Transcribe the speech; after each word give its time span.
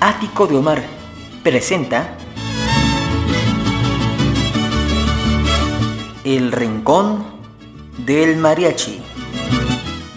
Ático 0.00 0.46
de 0.46 0.56
Omar 0.56 0.84
presenta 1.42 2.16
El 6.22 6.52
Rincón 6.52 7.24
del 8.06 8.36
Mariachi. 8.36 9.02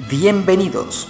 Bienvenidos. 0.08 1.08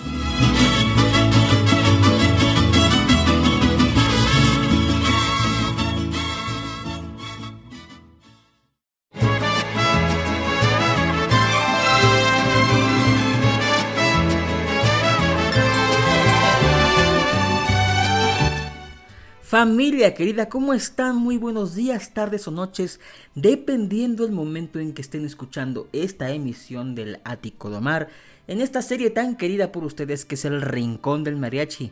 Familia 19.51 20.13
querida, 20.13 20.47
¿cómo 20.47 20.73
están? 20.73 21.17
Muy 21.17 21.35
buenos 21.35 21.75
días, 21.75 22.13
tardes 22.13 22.47
o 22.47 22.51
noches, 22.51 23.01
dependiendo 23.35 24.23
del 24.23 24.31
momento 24.31 24.79
en 24.79 24.93
que 24.93 25.01
estén 25.01 25.25
escuchando 25.25 25.89
esta 25.91 26.31
emisión 26.31 26.95
del 26.95 27.19
Ático 27.25 27.69
de 27.69 27.75
Omar, 27.75 28.07
en 28.47 28.61
esta 28.61 28.81
serie 28.81 29.09
tan 29.09 29.35
querida 29.35 29.73
por 29.73 29.83
ustedes 29.83 30.23
que 30.23 30.35
es 30.35 30.45
el 30.45 30.61
Rincón 30.61 31.25
del 31.25 31.35
Mariachi. 31.35 31.91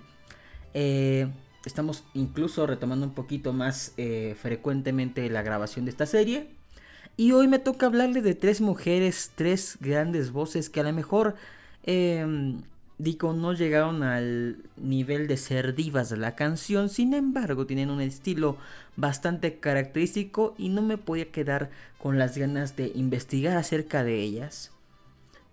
Eh, 0.74 1.28
estamos 1.66 2.06
incluso 2.14 2.66
retomando 2.66 3.06
un 3.06 3.14
poquito 3.14 3.52
más 3.52 3.94
eh, 3.98 4.38
frecuentemente 4.42 5.30
la 5.30 5.42
grabación 5.42 5.84
de 5.84 5.92
esta 5.92 6.06
serie. 6.06 6.56
Y 7.18 7.34
hoy 7.34 7.50
me 7.50 7.60
toca 7.60 7.88
hablarles 7.88 8.24
de 8.24 8.36
tres 8.36 8.62
mujeres, 8.62 9.34
tres 9.36 9.78
grandes 9.82 10.32
voces 10.32 10.70
que 10.70 10.80
a 10.80 10.84
lo 10.84 10.94
mejor... 10.94 11.36
Em, 11.84 12.62
Dico 13.00 13.32
no 13.32 13.54
llegaron 13.54 14.04
al 14.04 14.58
nivel 14.76 15.28
de 15.28 15.38
ser 15.38 15.74
divas 15.74 16.10
de 16.10 16.18
la 16.18 16.36
canción, 16.36 16.90
sin 16.90 17.14
embargo 17.14 17.66
tienen 17.66 17.92
un 17.92 18.02
estilo 18.02 18.58
bastante 18.98 19.58
característico 19.58 20.54
y 20.58 20.68
no 20.68 20.82
me 20.82 20.98
podía 20.98 21.32
quedar 21.32 21.70
con 21.98 22.20
las 22.20 22.38
ganas 22.38 22.76
de 22.76 22.92
investigar 22.94 23.56
acerca 23.56 24.04
de 24.04 24.20
ellas 24.20 24.74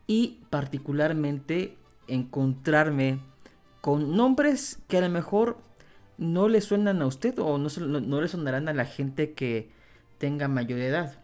y 0.09 0.41
particularmente 0.51 1.77
encontrarme 2.09 3.20
con 3.81 4.17
nombres 4.17 4.81
que 4.89 4.98
a 4.98 5.03
lo 5.03 5.09
mejor 5.09 5.59
no 6.19 6.48
le 6.48 6.61
suenan 6.61 7.01
a 7.01 7.07
usted 7.07 7.39
o 7.39 7.59
no, 7.59 7.69
no 7.79 8.20
le 8.20 8.27
sonarán 8.27 8.69
a 8.69 8.75
la 8.75 8.87
gente 8.87 9.35
que 9.35 9.70
tenga 10.19 10.48
mayor 10.48 10.81
edad. 10.81 11.20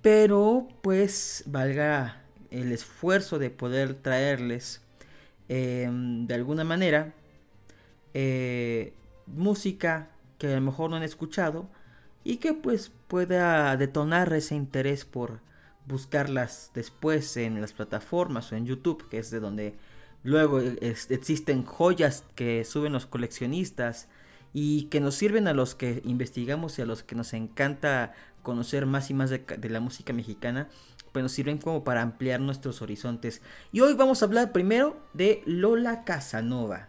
Pero 0.00 0.68
pues 0.80 1.44
valga 1.46 2.23
el 2.54 2.72
esfuerzo 2.72 3.38
de 3.38 3.50
poder 3.50 3.94
traerles 3.94 4.80
em, 5.48 6.26
de 6.26 6.34
alguna 6.34 6.64
manera 6.64 7.12
eh, 8.14 8.92
música 9.26 10.10
que 10.38 10.48
a 10.48 10.56
lo 10.56 10.60
mejor 10.60 10.90
no 10.90 10.96
han 10.96 11.02
escuchado 11.02 11.68
y 12.22 12.36
que 12.36 12.54
pues 12.54 12.92
pueda 13.08 13.76
detonar 13.76 14.32
ese 14.32 14.54
interés 14.54 15.04
por 15.04 15.40
buscarlas 15.86 16.70
después 16.74 17.36
en 17.36 17.60
las 17.60 17.72
plataformas 17.72 18.50
o 18.52 18.56
en 18.56 18.66
YouTube, 18.66 19.08
que 19.08 19.18
es 19.18 19.30
de 19.30 19.40
donde 19.40 19.74
luego 20.22 20.60
existen 20.60 21.64
joyas 21.64 22.24
que 22.34 22.64
suben 22.64 22.92
los 22.92 23.06
coleccionistas 23.06 24.08
y 24.54 24.84
que 24.84 25.00
nos 25.00 25.16
sirven 25.16 25.48
a 25.48 25.52
los 25.52 25.74
que 25.74 26.00
investigamos 26.04 26.78
y 26.78 26.82
a 26.82 26.86
los 26.86 27.02
que 27.02 27.16
nos 27.16 27.34
encanta 27.34 28.14
conocer 28.42 28.86
más 28.86 29.10
y 29.10 29.14
más 29.14 29.30
de 29.30 29.68
la 29.68 29.80
música 29.80 30.12
mexicana 30.12 30.68
pues 31.14 31.22
nos 31.22 31.30
sirven 31.32 31.58
como 31.58 31.84
para 31.84 32.02
ampliar 32.02 32.40
nuestros 32.40 32.82
horizontes. 32.82 33.40
Y 33.70 33.78
hoy 33.82 33.94
vamos 33.94 34.20
a 34.20 34.24
hablar 34.24 34.50
primero 34.50 35.00
de 35.12 35.44
Lola 35.46 36.02
Casanova. 36.02 36.88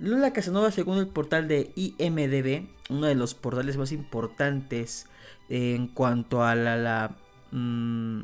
Lola 0.00 0.32
Casanova, 0.32 0.72
según 0.72 0.98
el 0.98 1.06
portal 1.06 1.46
de 1.46 1.70
IMDB, 1.76 2.66
uno 2.90 3.06
de 3.06 3.14
los 3.14 3.34
portales 3.34 3.76
más 3.76 3.92
importantes 3.92 5.06
en 5.48 5.86
cuanto 5.86 6.42
a 6.42 6.56
la, 6.56 7.16
mm, 7.52 8.22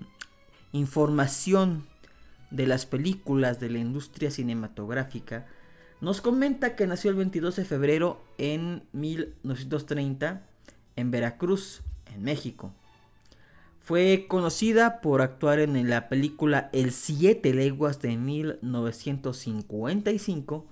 información 0.73 1.87
de 2.51 2.67
las 2.67 2.85
películas 2.85 3.61
de 3.61 3.71
la 3.71 3.79
industria 3.79 4.33
cinematográfica, 4.33 5.47
nos 6.01 6.21
comenta 6.21 6.75
que 6.75 6.89
nació 6.89 7.11
el 7.11 7.17
22 7.17 7.55
de 7.55 7.65
febrero 7.65 8.25
en 8.39 8.83
1930 8.93 10.43
en 10.97 11.13
Veracruz, 11.13 11.83
en 12.13 12.25
México. 12.25 12.75
Fue 13.89 14.27
conocida 14.29 15.01
por 15.01 15.23
actuar 15.23 15.61
en 15.61 15.89
la 15.89 16.11
película 16.11 16.69
El 16.75 16.93
Siete 16.93 17.55
Leguas 17.55 18.03
de 18.03 18.19
1955, 18.19 20.67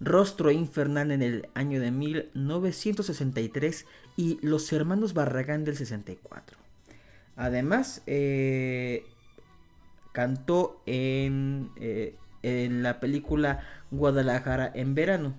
Rostro 0.00 0.50
Infernal 0.50 1.10
en 1.10 1.20
el 1.20 1.50
año 1.52 1.82
de 1.82 1.90
1963 1.90 3.84
y 4.16 4.38
Los 4.40 4.72
Hermanos 4.72 5.12
Barragán 5.12 5.64
del 5.64 5.76
64. 5.76 6.56
Además, 7.36 8.02
eh, 8.06 9.04
cantó 10.12 10.80
en, 10.86 11.68
eh, 11.76 12.14
en 12.42 12.82
la 12.82 13.00
película 13.00 13.60
Guadalajara 13.90 14.72
en 14.74 14.94
verano. 14.94 15.34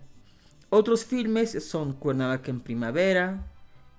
Otros 0.70 1.04
filmes 1.04 1.68
son 1.68 1.94
Cuernavaca 1.94 2.52
en 2.52 2.60
primavera, 2.60 3.48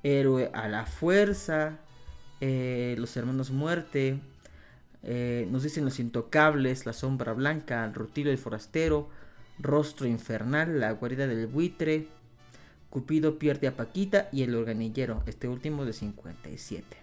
Héroe 0.05 0.53
a 0.55 0.69
la 0.69 0.87
fuerza, 0.87 1.81
eh, 2.41 2.95
los 2.99 3.17
Hermanos 3.17 3.51
Muerte, 3.51 4.21
eh, 5.03 5.49
nos 5.51 5.63
dicen 5.63 5.85
Los 5.85 5.99
Intocables, 5.99 6.87
La 6.87 6.93
Sombra 6.93 7.33
Blanca, 7.33 7.85
El 7.85 7.95
Rutilo 7.95 8.31
del 8.31 8.39
Forastero, 8.39 9.09
Rostro 9.59 10.07
Infernal, 10.07 10.81
La 10.81 10.93
Guarida 10.93 11.27
del 11.27 11.47
Buitre, 11.47 12.09
Cupido 12.91 13.39
pierde 13.39 13.67
a 13.67 13.77
Paquita 13.77 14.29
y 14.33 14.43
El 14.43 14.55
Organillero, 14.55 15.23
este 15.27 15.49
último 15.49 15.85
de 15.85 15.93
57. 15.93 16.97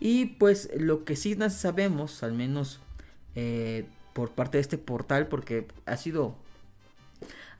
Y 0.00 0.26
pues 0.26 0.70
lo 0.76 1.04
que 1.04 1.16
sí 1.16 1.36
sabemos, 1.50 2.22
al 2.22 2.32
menos 2.32 2.80
eh, 3.36 3.86
por 4.12 4.32
parte 4.32 4.58
de 4.58 4.62
este 4.62 4.78
portal, 4.78 5.28
porque 5.28 5.66
ha 5.86 5.96
sido 5.96 6.34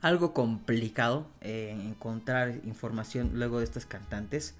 algo 0.01 0.33
complicado 0.33 1.27
encontrar 1.41 2.59
información 2.65 3.31
luego 3.35 3.59
de 3.59 3.65
estas 3.65 3.85
cantantes, 3.85 4.55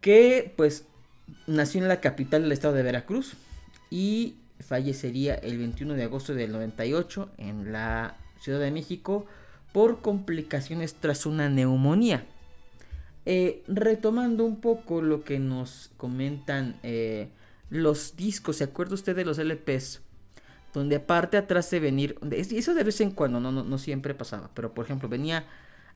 que 0.00 0.52
pues 0.56 0.86
nació 1.46 1.82
en 1.82 1.88
la 1.88 2.00
capital 2.00 2.42
del 2.42 2.52
estado 2.52 2.74
de 2.74 2.82
Veracruz 2.82 3.34
y 3.90 4.36
fallecería 4.60 5.34
el 5.34 5.58
21 5.58 5.94
de 5.94 6.04
agosto 6.04 6.34
del 6.34 6.52
98 6.52 7.30
en 7.38 7.72
la 7.72 8.16
Ciudad 8.40 8.60
de 8.60 8.70
México 8.70 9.26
por 9.72 10.00
complicaciones 10.00 10.94
tras 10.94 11.26
una 11.26 11.48
neumonía. 11.48 12.24
Eh, 13.26 13.62
retomando 13.68 14.44
un 14.44 14.60
poco 14.60 15.02
lo 15.02 15.24
que 15.24 15.38
nos 15.38 15.90
comentan 15.96 16.76
eh, 16.82 17.28
los 17.68 18.16
discos, 18.16 18.56
¿se 18.56 18.64
acuerda 18.64 18.94
usted 18.94 19.14
de 19.14 19.24
los 19.24 19.38
LPs? 19.38 20.00
Donde 20.72 20.96
aparte 20.96 21.36
atrás 21.36 21.70
de 21.70 21.80
venir, 21.80 22.16
eso 22.30 22.74
de 22.74 22.84
vez 22.84 23.00
en 23.00 23.10
cuando, 23.10 23.40
no, 23.40 23.52
no 23.52 23.78
siempre 23.78 24.14
pasaba, 24.14 24.50
pero 24.54 24.72
por 24.72 24.84
ejemplo 24.84 25.08
venía, 25.08 25.44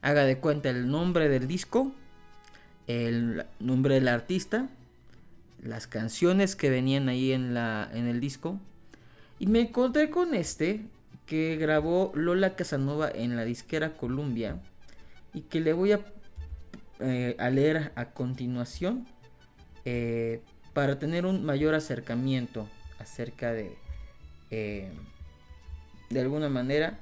haga 0.01 0.23
de 0.25 0.37
cuenta 0.37 0.69
el 0.69 0.89
nombre 0.89 1.29
del 1.29 1.47
disco, 1.47 1.91
el 2.87 3.45
nombre 3.59 3.95
del 3.95 4.07
artista, 4.07 4.69
las 5.65 5.87
canciones 5.87 6.55
que 6.55 6.69
venían 6.69 7.09
ahí 7.09 7.31
en, 7.31 7.53
la, 7.53 7.89
en 7.93 8.07
el 8.07 8.19
disco. 8.19 8.59
Y 9.39 9.47
me 9.47 9.61
encontré 9.61 10.09
con 10.09 10.33
este 10.33 10.85
que 11.25 11.57
grabó 11.57 12.11
Lola 12.15 12.55
Casanova 12.55 13.09
en 13.09 13.35
la 13.35 13.43
disquera 13.45 13.97
Columbia 13.97 14.61
y 15.33 15.41
que 15.41 15.59
le 15.59 15.73
voy 15.73 15.91
a, 15.91 15.99
eh, 16.99 17.35
leer 17.51 17.91
a 17.95 18.11
continuación 18.11 19.07
eh, 19.83 20.41
para 20.73 20.99
tener 20.99 21.25
un 21.25 21.43
mayor 21.43 21.73
acercamiento 21.73 22.67
acerca 22.99 23.51
de, 23.51 23.75
eh, 24.51 24.91
de 26.09 26.21
alguna 26.21 26.47
manera, 26.47 26.99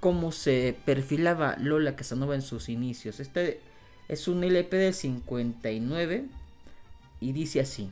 cómo 0.00 0.30
se 0.30 0.76
perfilaba 0.84 1.56
Lola 1.58 1.96
Casanova 1.96 2.36
en 2.36 2.42
sus 2.42 2.68
inicios. 2.68 3.18
Este 3.18 3.60
es 4.08 4.28
un 4.28 4.44
LP 4.44 4.76
de 4.76 4.92
59 4.92 6.24
y 7.20 7.32
dice 7.32 7.60
así. 7.60 7.90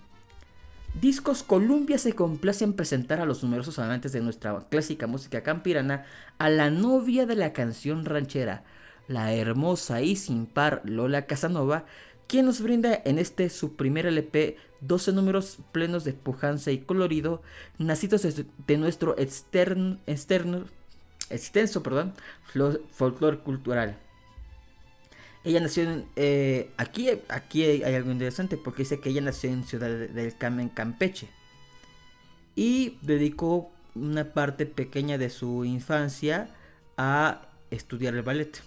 Discos 1.01 1.43
Columbia 1.43 1.99
se 1.99 2.15
complace 2.15 2.65
en 2.65 2.73
presentar 2.73 3.21
a 3.21 3.27
los 3.27 3.43
numerosos 3.43 3.79
amantes 3.79 4.13
de 4.13 4.23
nuestra 4.23 4.59
clásica 4.71 5.07
música 5.07 5.43
campirana 5.43 6.07
a 6.39 6.49
la 6.49 6.71
novia 6.71 7.27
de 7.27 7.37
la 7.37 7.53
canción 7.53 8.07
ranchera, 8.07 8.65
la 9.07 9.35
hermosa 9.35 10.01
y 10.01 10.17
sin 10.17 10.47
par 10.47 10.81
Lola 10.85 11.27
Casanova, 11.27 11.85
quien 12.27 12.47
nos 12.47 12.63
brinda 12.63 12.99
en 13.05 13.19
este 13.19 13.51
su 13.51 13.77
primer 13.77 14.07
LP 14.07 14.57
12 14.81 15.13
números 15.13 15.59
plenos 15.71 16.05
de 16.05 16.15
pujanza 16.15 16.71
y 16.71 16.79
colorido, 16.79 17.43
nacidos 17.79 18.23
de 18.23 18.77
nuestro 18.79 19.19
externo, 19.19 19.99
extenso 20.07 21.83
perdón, 21.83 22.15
cultural. 23.45 23.99
Ella 25.47 25.61
nació 25.61 25.85
en... 25.85 26.07
Eh, 26.17 26.73
aquí, 26.77 27.09
aquí 27.29 27.63
hay, 27.63 27.95
algo 27.95 28.11
interesante 28.11 28.57
porque 28.57 28.83
dice 28.83 28.99
que 28.99 29.11
ella 29.11 29.21
nació 29.21 29.49
en 29.49 29.63
Ciudad 29.63 29.89
del 29.89 30.37
Carmen, 30.37 30.69
Campeche. 30.69 31.29
Y 32.57 32.99
dedicó 33.03 33.71
una 33.95 34.33
parte 34.33 34.67
pequeña 34.67 35.19
de 35.19 35.31
su 35.31 35.65
infancia 35.65 36.49
a 36.97 37.47
estudiar 37.71 38.17
el 38.17 38.23
ballet. 38.23 38.61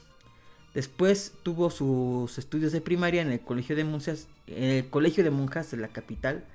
Después 0.74 1.34
tuvo 1.44 1.70
sus 1.70 2.38
estudios 2.38 2.72
de 2.72 2.80
primaria 2.80 3.24
en 3.24 3.34
el 3.34 3.42
colegio 3.42 3.76
de 3.76 3.84
monjas, 3.84 4.30
en 4.48 4.64
el 4.64 4.90
colegio 4.90 5.26
de 5.26 5.32
monjas 5.32 5.72
de 5.72 5.78
la 5.78 5.90
capital 5.90 6.46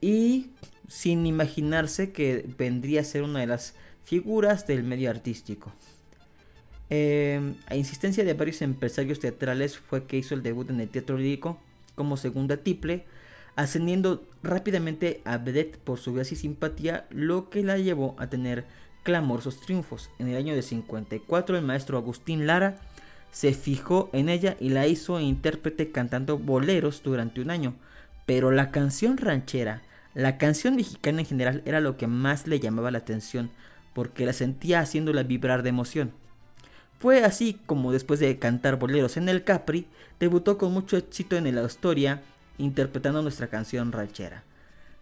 y 0.00 0.50
sin 0.86 1.26
imaginarse 1.26 2.12
que 2.12 2.48
vendría 2.56 3.00
a 3.00 3.04
ser 3.04 3.24
una 3.24 3.40
de 3.40 3.48
las 3.48 3.74
figuras 4.04 4.68
del 4.68 4.84
medio 4.84 5.10
artístico. 5.10 5.72
Em, 6.90 7.54
a 7.66 7.76
insistencia 7.76 8.24
de 8.24 8.34
varios 8.34 8.62
empresarios 8.62 9.18
teatrales 9.18 9.78
fue 9.78 10.04
que 10.04 10.18
hizo 10.18 10.34
el 10.34 10.42
debut 10.42 10.68
en 10.70 10.80
el 10.80 10.88
teatro 10.88 11.16
lírico 11.16 11.58
como 11.94 12.16
segunda 12.16 12.58
tiple, 12.58 13.04
ascendiendo 13.56 14.22
rápidamente 14.42 15.20
a 15.24 15.38
vedette 15.38 15.78
por 15.78 15.98
su 15.98 16.12
gracia 16.12 16.34
y 16.34 16.38
simpatía, 16.38 17.06
lo 17.10 17.50
que 17.50 17.62
la 17.62 17.78
llevó 17.78 18.16
a 18.18 18.28
tener 18.28 18.64
clamorosos 19.02 19.60
triunfos. 19.60 20.10
En 20.18 20.28
el 20.28 20.36
año 20.36 20.54
de 20.54 20.62
54 20.62 21.56
el 21.56 21.64
maestro 21.64 21.96
Agustín 21.96 22.46
Lara 22.46 22.76
se 23.30 23.52
fijó 23.52 24.10
en 24.12 24.28
ella 24.28 24.56
y 24.60 24.70
la 24.70 24.86
hizo 24.86 25.20
intérprete 25.20 25.90
cantando 25.90 26.38
boleros 26.38 27.02
durante 27.02 27.40
un 27.40 27.50
año. 27.50 27.74
Pero 28.26 28.50
la 28.50 28.70
canción 28.70 29.18
ranchera, 29.18 29.82
la 30.14 30.38
canción 30.38 30.76
mexicana 30.76 31.20
en 31.20 31.26
general 31.26 31.62
era 31.64 31.80
lo 31.80 31.96
que 31.96 32.06
más 32.06 32.46
le 32.46 32.60
llamaba 32.60 32.90
la 32.90 32.98
atención, 32.98 33.50
porque 33.92 34.24
la 34.24 34.32
sentía 34.32 34.80
haciéndola 34.80 35.22
vibrar 35.22 35.62
de 35.62 35.68
emoción. 35.68 36.12
Fue 36.98 37.24
así 37.24 37.60
como 37.66 37.92
después 37.92 38.20
de 38.20 38.38
cantar 38.38 38.78
boleros 38.78 39.16
en 39.16 39.28
el 39.28 39.44
Capri, 39.44 39.86
debutó 40.20 40.58
con 40.58 40.72
mucho 40.72 40.96
éxito 40.96 41.36
en 41.36 41.54
la 41.54 41.64
historia 41.64 42.22
interpretando 42.58 43.22
nuestra 43.22 43.48
canción 43.48 43.92
ranchera. 43.92 44.44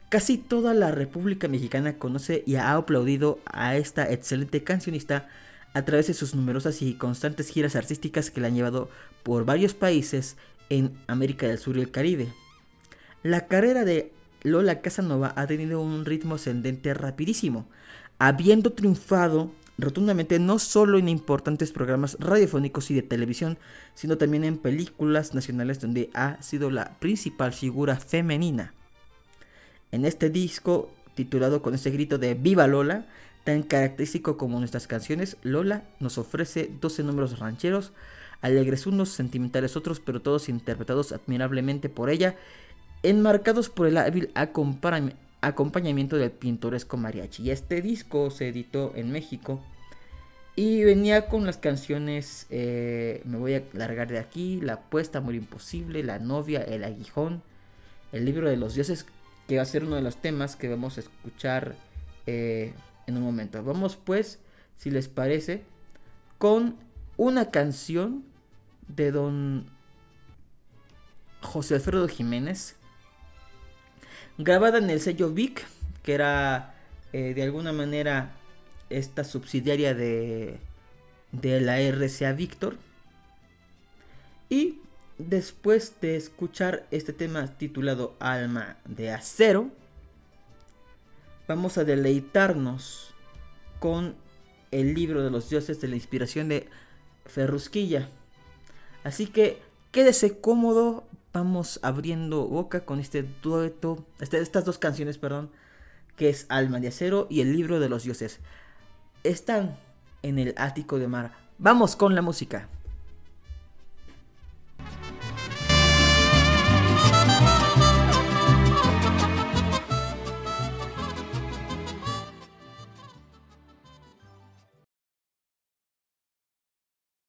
Casi 0.08 0.36
toda 0.36 0.74
la 0.74 0.90
República 0.90 1.48
Mexicana 1.48 1.94
conoce 1.94 2.42
y 2.46 2.56
ha 2.56 2.74
aplaudido 2.74 3.38
a 3.46 3.76
esta 3.76 4.10
excelente 4.10 4.62
cancionista 4.62 5.28
a 5.74 5.84
través 5.84 6.06
de 6.06 6.14
sus 6.14 6.34
numerosas 6.34 6.82
y 6.82 6.94
constantes 6.94 7.48
giras 7.48 7.76
artísticas 7.76 8.30
que 8.30 8.40
la 8.40 8.48
han 8.48 8.54
llevado 8.54 8.90
por 9.22 9.44
varios 9.44 9.72
países 9.72 10.36
en 10.68 10.98
América 11.06 11.46
del 11.46 11.58
Sur 11.58 11.76
y 11.76 11.80
el 11.80 11.90
Caribe. 11.90 12.28
La 13.22 13.46
carrera 13.46 13.84
de 13.84 14.12
Lola 14.42 14.80
Casanova 14.80 15.32
ha 15.36 15.46
tenido 15.46 15.80
un 15.80 16.04
ritmo 16.04 16.34
ascendente 16.34 16.92
rapidísimo, 16.92 17.66
habiendo 18.18 18.72
triunfado 18.72 19.50
rotundamente 19.82 20.38
no 20.38 20.58
solo 20.58 20.98
en 20.98 21.08
importantes 21.08 21.72
programas 21.72 22.16
radiofónicos 22.18 22.90
y 22.90 22.94
de 22.94 23.02
televisión, 23.02 23.58
sino 23.94 24.16
también 24.16 24.44
en 24.44 24.56
películas 24.56 25.34
nacionales 25.34 25.80
donde 25.80 26.10
ha 26.14 26.40
sido 26.42 26.70
la 26.70 26.98
principal 26.98 27.52
figura 27.52 27.96
femenina. 27.96 28.72
En 29.90 30.04
este 30.04 30.30
disco, 30.30 30.90
titulado 31.14 31.60
con 31.60 31.74
ese 31.74 31.90
grito 31.90 32.16
de 32.18 32.34
Viva 32.34 32.66
Lola, 32.66 33.06
Tan 33.44 33.64
característico 33.64 34.36
como 34.36 34.58
nuestras 34.60 34.86
canciones, 34.86 35.36
Lola 35.42 35.82
nos 35.98 36.16
ofrece 36.16 36.70
12 36.80 37.02
números 37.02 37.40
rancheros, 37.40 37.92
alegres 38.40 38.86
unos, 38.86 39.08
sentimentales 39.08 39.76
otros, 39.76 39.98
pero 39.98 40.22
todos 40.22 40.48
interpretados 40.48 41.10
admirablemente 41.10 41.88
por 41.88 42.08
ella, 42.08 42.36
enmarcados 43.02 43.68
por 43.68 43.88
el 43.88 43.96
hábil 43.96 44.30
acompañamiento 44.34 46.16
del 46.16 46.30
pintoresco 46.30 46.96
mariachi. 46.96 47.50
Este 47.50 47.82
disco 47.82 48.30
se 48.30 48.48
editó 48.48 48.92
en 48.94 49.10
México 49.10 49.60
y 50.54 50.84
venía 50.84 51.28
con 51.28 51.46
las 51.46 51.56
canciones 51.56 52.46
eh, 52.50 53.22
Me 53.24 53.38
voy 53.38 53.54
a 53.54 53.62
largar 53.72 54.08
de 54.08 54.18
aquí, 54.18 54.60
La 54.60 54.74
apuesta, 54.74 55.18
Amor 55.18 55.34
Imposible, 55.34 56.02
La 56.02 56.18
novia, 56.18 56.62
El 56.62 56.84
aguijón, 56.84 57.42
El 58.12 58.24
libro 58.24 58.48
de 58.48 58.56
los 58.56 58.74
dioses, 58.74 59.06
que 59.48 59.56
va 59.56 59.62
a 59.62 59.66
ser 59.66 59.84
uno 59.84 59.96
de 59.96 60.02
los 60.02 60.16
temas 60.16 60.56
que 60.56 60.68
vamos 60.68 60.98
a 60.98 61.00
escuchar. 61.00 61.74
Eh, 62.26 62.72
en 63.06 63.16
un 63.16 63.22
momento. 63.22 63.62
Vamos 63.62 63.96
pues, 63.96 64.38
si 64.76 64.90
les 64.90 65.08
parece, 65.08 65.62
con 66.38 66.76
una 67.16 67.50
canción 67.50 68.24
de 68.88 69.12
don 69.12 69.66
José 71.40 71.76
Alfredo 71.76 72.08
Jiménez, 72.08 72.76
grabada 74.38 74.78
en 74.78 74.90
el 74.90 75.00
sello 75.00 75.30
Vic, 75.30 75.66
que 76.02 76.14
era 76.14 76.74
eh, 77.12 77.34
de 77.34 77.42
alguna 77.42 77.72
manera 77.72 78.32
esta 78.98 79.24
subsidiaria 79.24 79.94
de, 79.94 80.58
de 81.32 81.60
la 81.60 81.80
RCA 81.80 82.32
Víctor. 82.32 82.76
Y 84.48 84.80
después 85.18 86.00
de 86.00 86.16
escuchar 86.16 86.86
este 86.90 87.12
tema 87.12 87.46
titulado 87.58 88.14
Alma 88.20 88.76
de 88.84 89.10
Acero, 89.10 89.70
vamos 91.48 91.78
a 91.78 91.84
deleitarnos 91.84 93.14
con 93.78 94.14
el 94.70 94.94
libro 94.94 95.22
de 95.22 95.30
los 95.30 95.50
dioses 95.50 95.80
de 95.80 95.88
la 95.88 95.96
inspiración 95.96 96.48
de 96.48 96.68
Ferrusquilla. 97.26 98.08
Así 99.04 99.26
que 99.26 99.60
quédese 99.90 100.38
cómodo, 100.38 101.04
vamos 101.32 101.80
abriendo 101.82 102.46
boca 102.46 102.84
con 102.84 103.00
este 103.00 103.24
dueto, 103.42 104.04
este, 104.20 104.38
estas 104.38 104.64
dos 104.64 104.78
canciones, 104.78 105.18
perdón, 105.18 105.50
que 106.16 106.28
es 106.28 106.46
Alma 106.48 106.80
de 106.80 106.88
Acero 106.88 107.26
y 107.30 107.40
el 107.40 107.52
libro 107.52 107.80
de 107.80 107.88
los 107.88 108.04
dioses. 108.04 108.40
Están 109.24 109.76
en 110.22 110.38
el 110.38 110.54
ático 110.56 110.98
de 110.98 111.08
mar. 111.08 111.32
Vamos 111.58 111.94
con 111.94 112.14
la 112.14 112.22
música. 112.22 112.68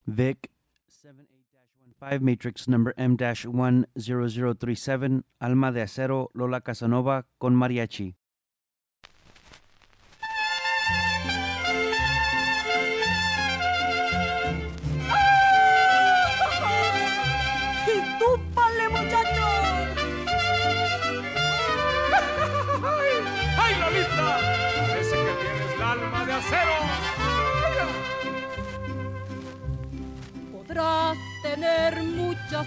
Vic 0.06 0.50
78-15 0.88 2.20
Matrix 2.20 2.68
number 2.68 2.94
M-10037 2.96 5.24
Alma 5.38 5.72
de 5.72 5.82
Acero 5.82 6.30
Lola 6.34 6.60
Casanova 6.60 7.26
con 7.38 7.54
mariachi. 7.54 8.16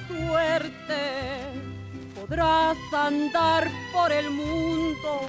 Suerte, 0.08 1.52
podrás 2.16 2.78
andar 2.92 3.70
por 3.94 4.12
el 4.12 4.32
mundo 4.32 5.22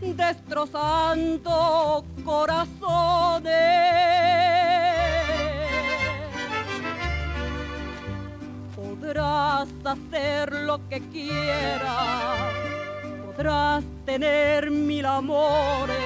destrozando 0.00 2.04
corazones. 2.24 3.52
Podrás 8.76 9.68
hacer 9.84 10.52
lo 10.52 10.88
que 10.88 11.00
quieras, 11.10 12.52
podrás 13.26 13.84
tener 14.04 14.70
mil 14.70 15.06
amores, 15.06 15.96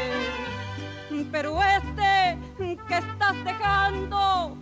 pero 1.30 1.60
este 1.62 2.38
que 2.86 2.98
estás 2.98 3.44
dejando 3.44 4.56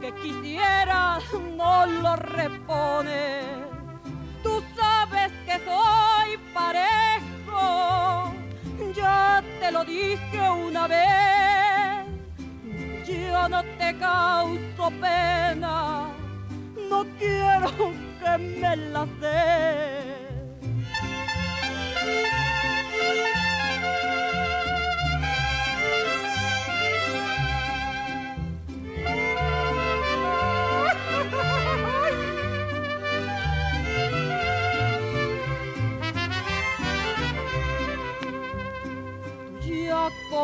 que 0.00 0.12
quisieras 0.14 1.24
no 1.56 1.86
lo 1.86 2.16
repone. 2.16 3.40
Tú 4.42 4.62
sabes 4.76 5.32
que 5.44 5.58
soy 5.64 6.38
parejo, 6.54 8.32
ya 8.94 9.42
te 9.60 9.70
lo 9.72 9.84
dije 9.84 10.50
una 10.50 10.86
vez. 10.86 12.06
Yo 13.06 13.48
no 13.48 13.62
te 13.78 13.96
causo 13.98 14.90
pena, 15.00 16.08
no 16.90 17.04
quiero 17.18 17.70
que 18.20 18.38
me 18.38 18.76
la 18.76 19.06
des. 19.20 20.07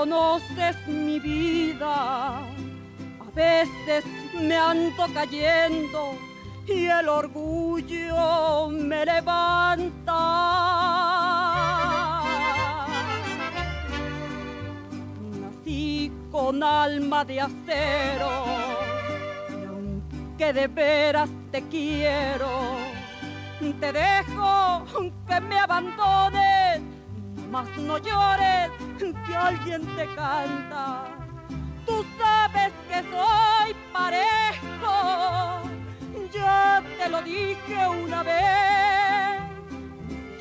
Conoces 0.04 0.76
mi 0.86 1.18
vida. 1.18 2.40
A 2.40 3.30
veces 3.34 4.04
me 4.38 4.54
ando 4.54 5.06
cayendo 5.14 6.14
y 6.66 6.84
el 6.84 7.08
orgullo 7.08 8.68
me 8.68 9.06
levanta. 9.06 10.20
Nací 15.40 16.12
con 16.30 16.62
alma 16.62 17.24
de 17.24 17.40
acero, 17.40 18.44
que 20.36 20.52
de 20.52 20.66
veras 20.66 21.30
te 21.50 21.62
quiero. 21.68 22.52
Te 23.80 23.92
dejo 23.92 24.84
que 25.26 25.40
me 25.40 25.58
abandones, 25.58 26.82
mas 27.54 27.68
no 27.76 27.98
llores 27.98 28.68
que 28.98 29.36
alguien 29.36 29.82
te 29.96 30.06
canta. 30.16 30.86
Tú 31.86 32.04
sabes 32.18 32.72
que 32.88 32.98
soy 33.12 33.68
parejo, 33.92 34.96
ya 36.32 36.82
te 36.98 37.08
lo 37.08 37.22
dije 37.22 37.76
una 38.04 38.24
vez. 38.24 39.38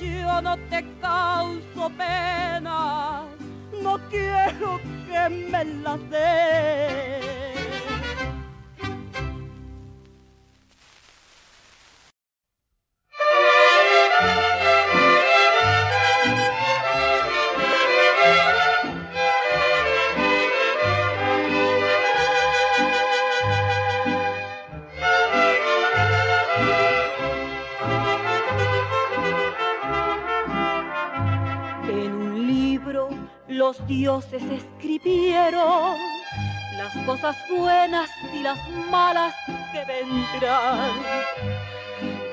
Yo 0.02 0.42
no 0.42 0.58
te 0.72 0.80
causo 1.00 1.82
pena, 2.02 3.26
no 3.84 3.94
quiero 4.10 4.80
que 5.06 5.22
me 5.52 5.66
la 5.84 5.98
des. 6.14 7.43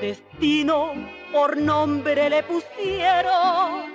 Destino 0.01 0.93
por 1.31 1.57
nombre 1.57 2.29
le 2.29 2.43
pusieron 2.43 3.93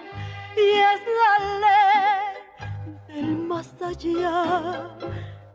y 0.57 0.71
es 0.93 1.01
la 1.21 1.35
ley 1.65 2.99
del 3.09 3.37
más 3.37 3.69
allá. 3.83 4.91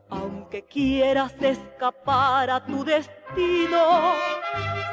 Aunque 0.10 0.63
quieras 0.65 1.34
escapar 1.39 2.50
a 2.50 2.65
tu 2.65 2.84
destino, 2.84 4.15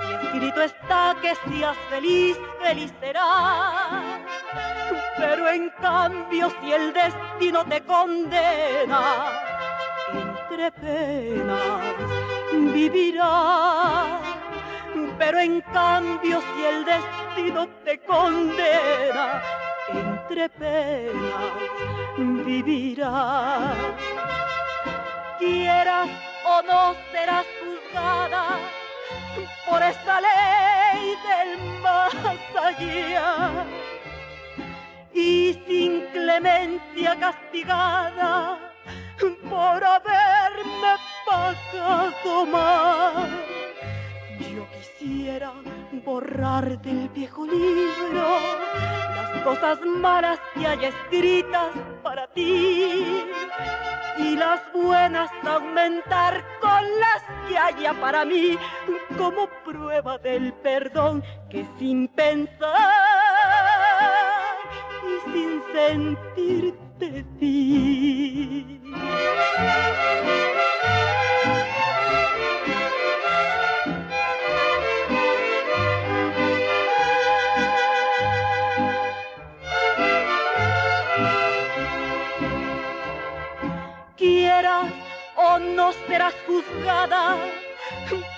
si 0.07 0.27
escrito 0.27 0.63
está 0.63 1.17
que 1.21 1.35
seas 1.35 1.77
feliz, 1.91 2.39
feliz 2.63 2.93
serás 3.01 4.19
pero 5.19 5.49
en 5.49 5.69
cambio 5.81 6.49
si 6.61 6.73
el 6.73 6.93
destino 6.93 7.65
te 7.65 7.83
condena, 7.83 9.01
entre 10.13 10.71
penas 10.73 12.18
vivirás. 12.79 14.21
Pero 15.19 15.39
en 15.39 15.61
cambio 15.73 16.41
si 16.41 16.65
el 16.65 16.85
destino 16.85 17.67
te 17.85 17.99
condena, 17.99 19.43
entre 19.89 20.49
penas 20.49 21.53
vivirás. 22.47 23.77
Quieras 25.39 26.09
o 26.53 26.63
no 26.63 26.95
serás 27.13 27.47
juzgada 27.61 28.45
por 29.69 29.83
esta 29.83 30.21
ley 30.21 31.03
del 31.29 31.51
más 31.83 32.15
allá 32.69 33.65
y 35.13 35.61
sin 35.67 36.07
clemencia 36.13 37.17
castigada 37.19 38.59
por 39.51 39.85
haberme 39.85 40.93
pagado 41.29 42.47
mal. 42.47 43.31
Yo 44.55 44.67
quisiera 44.77 45.53
borrar 46.05 46.81
del 46.81 47.09
viejo 47.11 47.45
libro 47.47 48.27
las 49.17 49.43
cosas 49.45 49.79
malas 49.85 50.39
que 50.55 50.67
hay 50.67 50.85
escritas 50.87 51.71
para 52.03 52.27
ti 52.29 53.25
y 54.19 54.37
las 54.37 54.61
buenas 54.73 55.31
aumentar 55.47 56.45
con 56.61 56.83
las 57.01 57.23
que 57.49 57.59
haya 57.59 57.93
para 58.01 58.25
mí 58.25 58.59
como 59.17 59.49
prueba 59.65 60.19
del 60.19 60.53
perdón 60.55 61.23
que 61.51 61.67
sin 61.79 62.09
pensar 62.09 63.29
sin 65.33 65.63
sentirte 65.73 67.25
ti. 67.39 68.81
O 85.37 85.59
no 85.61 85.93
serás 86.09 86.35
juzgada 86.45 87.37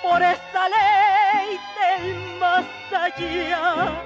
por 0.03 0.21
esa 0.21 0.69
ley 0.69 1.59
del 1.79 2.39
más 2.39 2.67
allá 2.93 4.03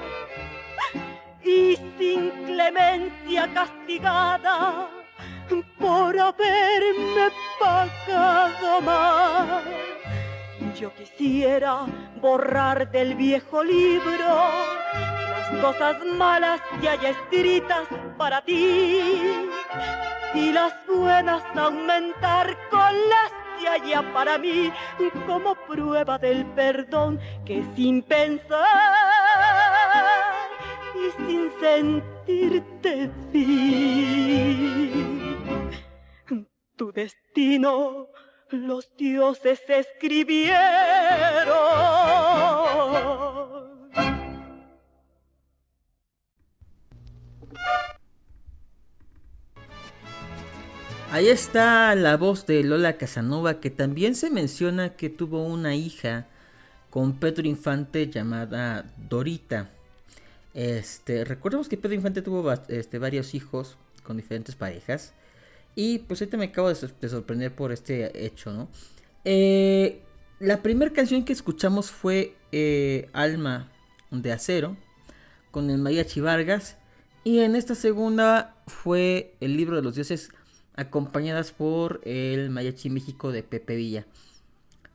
y 1.42 1.76
sin 1.98 2.30
clemencia 2.46 3.52
castigada 3.52 4.88
por 5.80 6.16
haberme 6.16 7.32
pagado 7.58 8.80
mal. 8.80 9.64
Yo 10.78 10.94
quisiera 10.94 11.84
borrar 12.20 12.92
del 12.92 13.16
viejo 13.16 13.64
libro 13.64 14.52
cosas 15.60 16.04
malas 16.04 16.60
que 16.80 16.88
hay 16.88 17.06
escritas 17.06 17.86
para 18.16 18.44
ti 18.44 19.00
y 20.34 20.52
las 20.52 20.74
buenas 20.86 21.42
aumentar 21.56 22.56
con 22.70 22.94
las 23.08 23.32
que 23.60 23.68
haya 23.68 24.02
para 24.12 24.38
mí 24.38 24.72
como 25.26 25.54
prueba 25.54 26.18
del 26.18 26.44
perdón 26.46 27.20
que 27.44 27.64
sin 27.76 28.02
pensar 28.02 28.64
y 30.94 31.10
sin 31.26 31.52
sentirte 31.60 33.10
fin. 33.30 34.64
Tu 36.76 36.92
destino 36.92 38.08
los 38.50 38.94
dioses 38.96 39.62
escribieron. 39.68 40.54
Ahí 51.14 51.28
está 51.28 51.94
la 51.94 52.16
voz 52.16 52.44
de 52.44 52.64
Lola 52.64 52.96
Casanova, 52.96 53.60
que 53.60 53.70
también 53.70 54.16
se 54.16 54.30
menciona 54.30 54.96
que 54.96 55.10
tuvo 55.10 55.44
una 55.44 55.76
hija 55.76 56.26
con 56.90 57.20
Pedro 57.20 57.46
Infante 57.46 58.10
llamada 58.10 58.92
Dorita. 58.96 59.70
Este, 60.54 61.24
recordemos 61.24 61.68
que 61.68 61.76
Pedro 61.76 61.94
Infante 61.94 62.20
tuvo 62.20 62.52
este, 62.66 62.98
varios 62.98 63.32
hijos 63.36 63.76
con 64.02 64.16
diferentes 64.16 64.56
parejas. 64.56 65.14
Y 65.76 66.00
pues 66.00 66.20
ahorita 66.20 66.36
me 66.36 66.46
acabo 66.46 66.68
de, 66.68 67.08
sorprender 67.08 67.54
por 67.54 67.70
este 67.70 68.26
hecho, 68.26 68.52
¿no? 68.52 68.68
Eh, 69.24 70.02
la 70.40 70.62
primera 70.62 70.92
canción 70.92 71.24
que 71.24 71.32
escuchamos 71.32 71.92
fue 71.92 72.34
eh, 72.50 73.08
Alma 73.12 73.70
de 74.10 74.32
Acero 74.32 74.76
con 75.52 75.70
el 75.70 75.78
Mariachi 75.78 76.18
Vargas. 76.18 76.76
Y 77.22 77.38
en 77.38 77.54
esta 77.54 77.76
segunda 77.76 78.56
fue 78.66 79.36
el 79.38 79.56
libro 79.56 79.76
de 79.76 79.82
los 79.82 79.94
dioses 79.94 80.32
acompañadas 80.76 81.52
por 81.52 82.00
el 82.04 82.50
Mariachi 82.50 82.90
México 82.90 83.32
de 83.32 83.42
Pepe 83.42 83.76
Villa. 83.76 84.06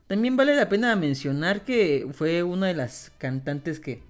También 0.06 0.36
vale 0.36 0.56
la 0.56 0.68
pena 0.68 0.94
mencionar 0.96 1.62
que 1.64 2.08
fue 2.12 2.42
una 2.42 2.66
de 2.66 2.74
las 2.74 3.12
cantantes 3.18 3.80
que 3.80 4.02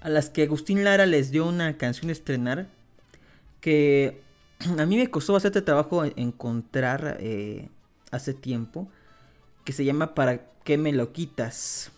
a 0.00 0.08
las 0.08 0.30
que 0.30 0.44
Agustín 0.44 0.84
Lara 0.84 1.06
les 1.06 1.30
dio 1.30 1.46
una 1.46 1.76
canción 1.76 2.08
a 2.08 2.12
estrenar 2.12 2.68
que 3.60 4.20
a 4.78 4.86
mí 4.86 4.96
me 4.96 5.10
costó 5.10 5.32
bastante 5.32 5.62
trabajo 5.62 6.04
encontrar 6.04 7.18
eh, 7.20 7.68
hace 8.10 8.34
tiempo, 8.34 8.88
que 9.64 9.72
se 9.72 9.84
llama 9.84 10.14
Para 10.14 10.42
qué 10.64 10.78
me 10.78 10.92
lo 10.92 11.12
quitas. 11.12 11.90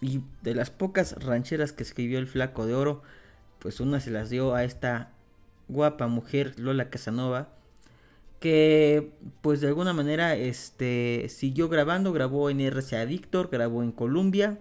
Y 0.00 0.22
de 0.42 0.54
las 0.54 0.70
pocas 0.70 1.22
rancheras 1.22 1.72
que 1.72 1.82
escribió 1.82 2.18
el 2.18 2.26
Flaco 2.26 2.64
de 2.64 2.74
Oro, 2.74 3.02
pues 3.58 3.80
una 3.80 4.00
se 4.00 4.10
las 4.10 4.30
dio 4.30 4.54
a 4.54 4.64
esta 4.64 5.10
guapa 5.68 6.06
mujer 6.06 6.54
Lola 6.58 6.88
Casanova, 6.88 7.48
que 8.40 9.12
pues 9.42 9.60
de 9.60 9.68
alguna 9.68 9.92
manera 9.92 10.34
este 10.34 11.28
siguió 11.28 11.68
grabando, 11.68 12.12
grabó 12.12 12.50
en 12.50 12.60
RCA 12.60 13.04
Víctor, 13.04 13.48
grabó 13.50 13.82
en 13.82 13.92
Columbia 13.92 14.58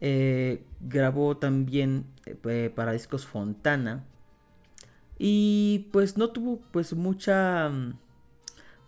eh, 0.00 0.64
grabó 0.80 1.36
también 1.36 2.06
eh, 2.26 2.72
para 2.74 2.92
discos 2.92 3.26
Fontana. 3.26 4.04
Y 5.18 5.88
pues 5.92 6.16
no 6.16 6.30
tuvo 6.30 6.60
pues 6.72 6.92
mucha... 6.94 7.68
Mm, 7.68 7.98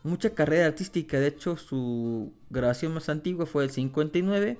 mucha 0.05 0.31
carrera 0.35 0.67
artística. 0.67 1.21
De 1.21 1.29
hecho, 1.29 1.57
su 1.57 2.33
grabación 2.51 2.95
más 2.95 3.09
antigua 3.09 3.47
fue 3.47 3.65
el 3.65 3.71
59 3.71 4.59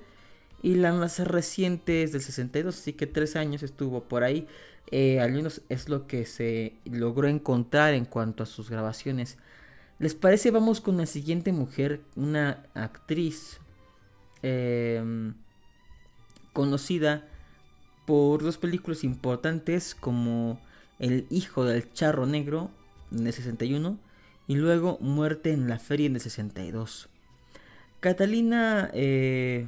y 0.63 0.75
la 0.75 0.93
más 0.93 1.19
reciente 1.19 2.03
es 2.03 2.13
del 2.13 2.21
62, 2.21 2.75
así 2.75 2.93
que 2.93 3.05
tres 3.05 3.35
años 3.35 3.61
estuvo 3.61 4.05
por 4.05 4.23
ahí. 4.23 4.47
Eh, 4.91 5.19
al 5.19 5.33
menos 5.33 5.61
es 5.69 5.89
lo 5.89 6.07
que 6.07 6.25
se 6.25 6.73
logró 6.85 7.27
encontrar 7.27 7.93
en 7.93 8.05
cuanto 8.05 8.43
a 8.43 8.45
sus 8.45 8.69
grabaciones. 8.69 9.37
¿Les 9.99 10.15
parece? 10.15 10.51
Vamos 10.51 10.79
con 10.79 10.97
la 10.97 11.05
siguiente 11.05 11.51
mujer, 11.51 12.01
una 12.15 12.65
actriz 12.73 13.59
em, 14.41 15.33
conocida 16.53 17.27
por 18.05 18.41
dos 18.41 18.57
películas 18.57 19.03
importantes 19.03 19.95
como 19.95 20.59
El 20.97 21.25
hijo 21.29 21.65
del 21.65 21.91
charro 21.91 22.25
negro 22.25 22.71
de 23.11 23.31
61 23.31 23.97
y 24.47 24.55
luego 24.55 24.97
Muerte 25.01 25.51
en 25.51 25.67
la 25.67 25.79
feria 25.79 26.09
de 26.09 26.19
62. 26.19 27.09
Catalina 27.99 28.89
eh, 28.93 29.67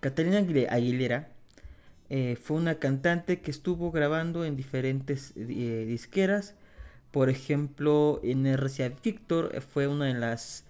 Catalina 0.00 0.38
Aguilera 0.38 1.28
eh, 2.08 2.36
fue 2.42 2.56
una 2.56 2.76
cantante 2.76 3.40
que 3.40 3.52
estuvo 3.52 3.92
grabando 3.92 4.44
en 4.44 4.56
diferentes 4.56 5.32
eh, 5.36 5.84
disqueras. 5.86 6.54
Por 7.12 7.30
ejemplo, 7.30 8.20
en 8.24 8.46
RCA 8.46 8.90
Victor 9.02 9.50
eh, 9.54 9.60
fue 9.60 9.86
una 9.86 10.06
de 10.06 10.14
las 10.14 10.64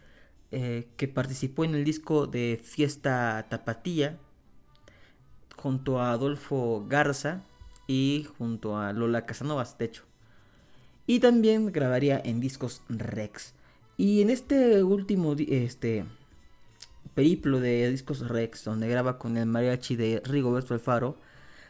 que 0.50 1.06
participó 1.06 1.64
en 1.64 1.76
el 1.76 1.84
disco 1.84 2.26
de 2.26 2.60
Fiesta 2.60 3.46
Tapatía 3.48 4.18
junto 5.56 6.00
a 6.00 6.10
Adolfo 6.10 6.86
Garza 6.88 7.42
y 7.86 8.26
junto 8.36 8.76
a 8.76 8.92
Lola 8.92 9.26
Casanovas, 9.26 9.78
de 9.78 9.84
hecho. 9.84 10.02
Y 11.06 11.20
también 11.20 11.70
grabaría 11.70 12.20
en 12.24 12.40
discos 12.40 12.82
Rex. 12.88 13.54
Y 13.96 14.22
en 14.22 14.30
este 14.30 14.82
último 14.82 15.36
este, 15.38 16.04
periplo 17.14 17.60
de 17.60 17.90
discos 17.90 18.28
Rex, 18.28 18.64
donde 18.64 18.88
graba 18.88 19.18
con 19.18 19.36
el 19.36 19.46
mariachi 19.46 19.96
de 19.96 20.22
Rigoberto 20.24 20.74
Alfaro, 20.74 21.18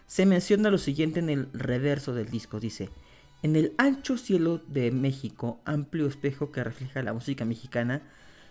se 0.06 0.26
menciona 0.26 0.70
lo 0.70 0.78
siguiente 0.78 1.20
en 1.20 1.30
el 1.30 1.48
reverso 1.52 2.14
del 2.14 2.30
disco. 2.30 2.60
Dice, 2.60 2.90
en 3.42 3.56
el 3.56 3.72
ancho 3.78 4.18
cielo 4.18 4.60
de 4.68 4.90
México, 4.90 5.60
amplio 5.64 6.06
espejo 6.06 6.52
que 6.52 6.64
refleja 6.64 7.02
la 7.02 7.12
música 7.12 7.44
mexicana, 7.44 8.02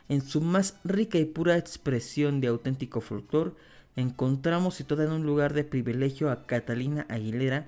en 0.07 0.21
su 0.21 0.41
más 0.41 0.79
rica 0.83 1.19
y 1.19 1.25
pura 1.25 1.57
expresión 1.57 2.41
de 2.41 2.47
auténtico 2.47 2.99
folclore, 2.99 3.51
encontramos 3.95 4.75
situada 4.75 5.03
en 5.03 5.11
un 5.11 5.25
lugar 5.25 5.53
de 5.53 5.63
privilegio 5.63 6.31
a 6.31 6.45
Catalina 6.47 7.05
Aguilera, 7.09 7.67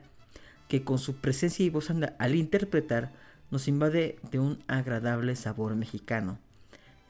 que 0.67 0.83
con 0.83 0.97
su 0.97 1.15
presencia 1.17 1.65
y 1.65 1.69
voz 1.69 1.91
al 1.91 2.35
interpretar 2.35 3.11
nos 3.51 3.67
invade 3.67 4.17
de 4.31 4.39
un 4.39 4.63
agradable 4.67 5.35
sabor 5.35 5.75
mexicano. 5.75 6.39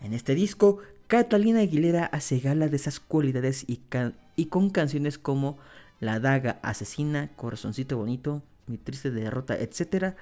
En 0.01 0.13
este 0.13 0.33
disco, 0.33 0.79
Catalina 1.11 1.59
Aguilera 1.59 2.05
hace 2.05 2.39
gala 2.39 2.69
de 2.69 2.77
esas 2.77 3.01
cualidades 3.01 3.65
y, 3.67 4.45
con 4.45 4.69
canciones 4.69 5.17
como 5.17 5.57
La 5.99 6.21
daga 6.21 6.59
asesina, 6.61 7.31
Corazoncito 7.35 7.97
bonito, 7.97 8.43
Mi 8.65 8.77
triste 8.77 9.11
derrota, 9.11 9.57
etc., 9.59 10.15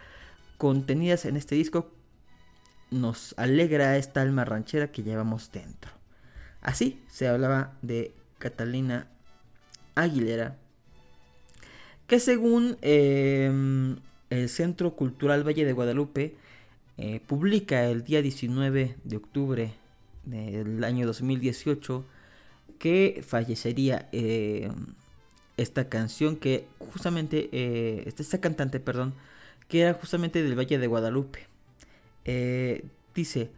contenidas 0.57 1.25
en 1.25 1.37
este 1.37 1.53
disco, 1.53 1.91
nos 2.89 3.35
alegra 3.37 3.97
esta 3.97 4.23
alma 4.23 4.45
ranchera 4.45 4.91
que 4.91 5.03
llevamos 5.03 5.51
dentro. 5.51 5.91
Así 6.59 7.03
se 7.07 7.27
hablaba 7.27 7.77
de 7.83 8.11
Catalina 8.39 9.05
Aguilera, 9.93 10.57
que 12.07 12.19
según 12.19 12.79
em, 12.81 13.97
el 14.31 14.49
Centro 14.49 14.95
Cultural 14.95 15.45
Valle 15.45 15.65
de 15.65 15.73
Guadalupe, 15.73 16.35
eh, 16.97 17.21
publica 17.27 17.85
el 17.85 18.03
día 18.03 18.23
19 18.23 18.95
de 19.03 19.17
octubre 19.17 19.78
del 20.29 20.83
año 20.83 21.05
2018 21.05 22.05
que 22.77 23.23
fallecería 23.27 24.07
eh, 24.11 24.71
esta 25.57 25.89
canción 25.89 26.37
que 26.37 26.67
justamente, 26.79 27.49
eh, 27.51 28.11
esta 28.17 28.39
cantante, 28.39 28.79
perdón, 28.79 29.13
que 29.67 29.81
era 29.81 29.93
justamente 29.93 30.41
del 30.41 30.57
Valle 30.57 30.79
de 30.79 30.87
Guadalupe. 30.87 31.47
Eh, 32.25 32.85
dice, 33.13 33.51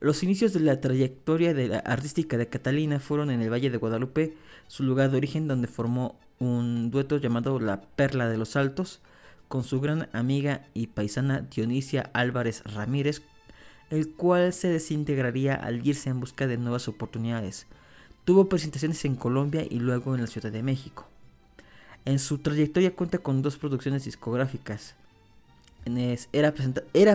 los 0.00 0.22
inicios 0.22 0.52
de 0.52 0.60
la 0.60 0.80
trayectoria 0.80 1.52
de 1.52 1.68
la 1.68 1.78
artística 1.78 2.38
de 2.38 2.48
Catalina 2.48 3.00
fueron 3.00 3.30
en 3.30 3.42
el 3.42 3.52
Valle 3.52 3.70
de 3.70 3.76
Guadalupe, 3.76 4.34
su 4.68 4.84
lugar 4.84 5.10
de 5.10 5.18
origen 5.18 5.48
donde 5.48 5.68
formó 5.68 6.18
un 6.38 6.90
dueto 6.90 7.18
llamado 7.18 7.58
La 7.60 7.82
Perla 7.82 8.28
de 8.28 8.38
los 8.38 8.56
Altos, 8.56 9.00
con 9.48 9.64
su 9.64 9.80
gran 9.80 10.08
amiga 10.12 10.62
y 10.74 10.86
paisana 10.86 11.40
Dionisia 11.40 12.08
Álvarez 12.14 12.62
Ramírez, 12.64 13.22
el 13.90 14.08
cual 14.10 14.52
se 14.52 14.68
desintegraría 14.68 15.54
al 15.54 15.86
irse 15.86 16.08
en 16.10 16.20
busca 16.20 16.46
de 16.46 16.56
nuevas 16.56 16.88
oportunidades. 16.88 17.66
Tuvo 18.24 18.48
presentaciones 18.48 19.04
en 19.04 19.16
Colombia 19.16 19.66
y 19.68 19.80
luego 19.80 20.14
en 20.14 20.20
la 20.20 20.26
Ciudad 20.28 20.52
de 20.52 20.62
México. 20.62 21.08
En 22.04 22.18
su 22.18 22.38
trayectoria 22.38 22.94
cuenta 22.94 23.18
con 23.18 23.42
dos 23.42 23.58
producciones 23.58 24.04
discográficas. 24.04 24.94
Era, 26.32 26.54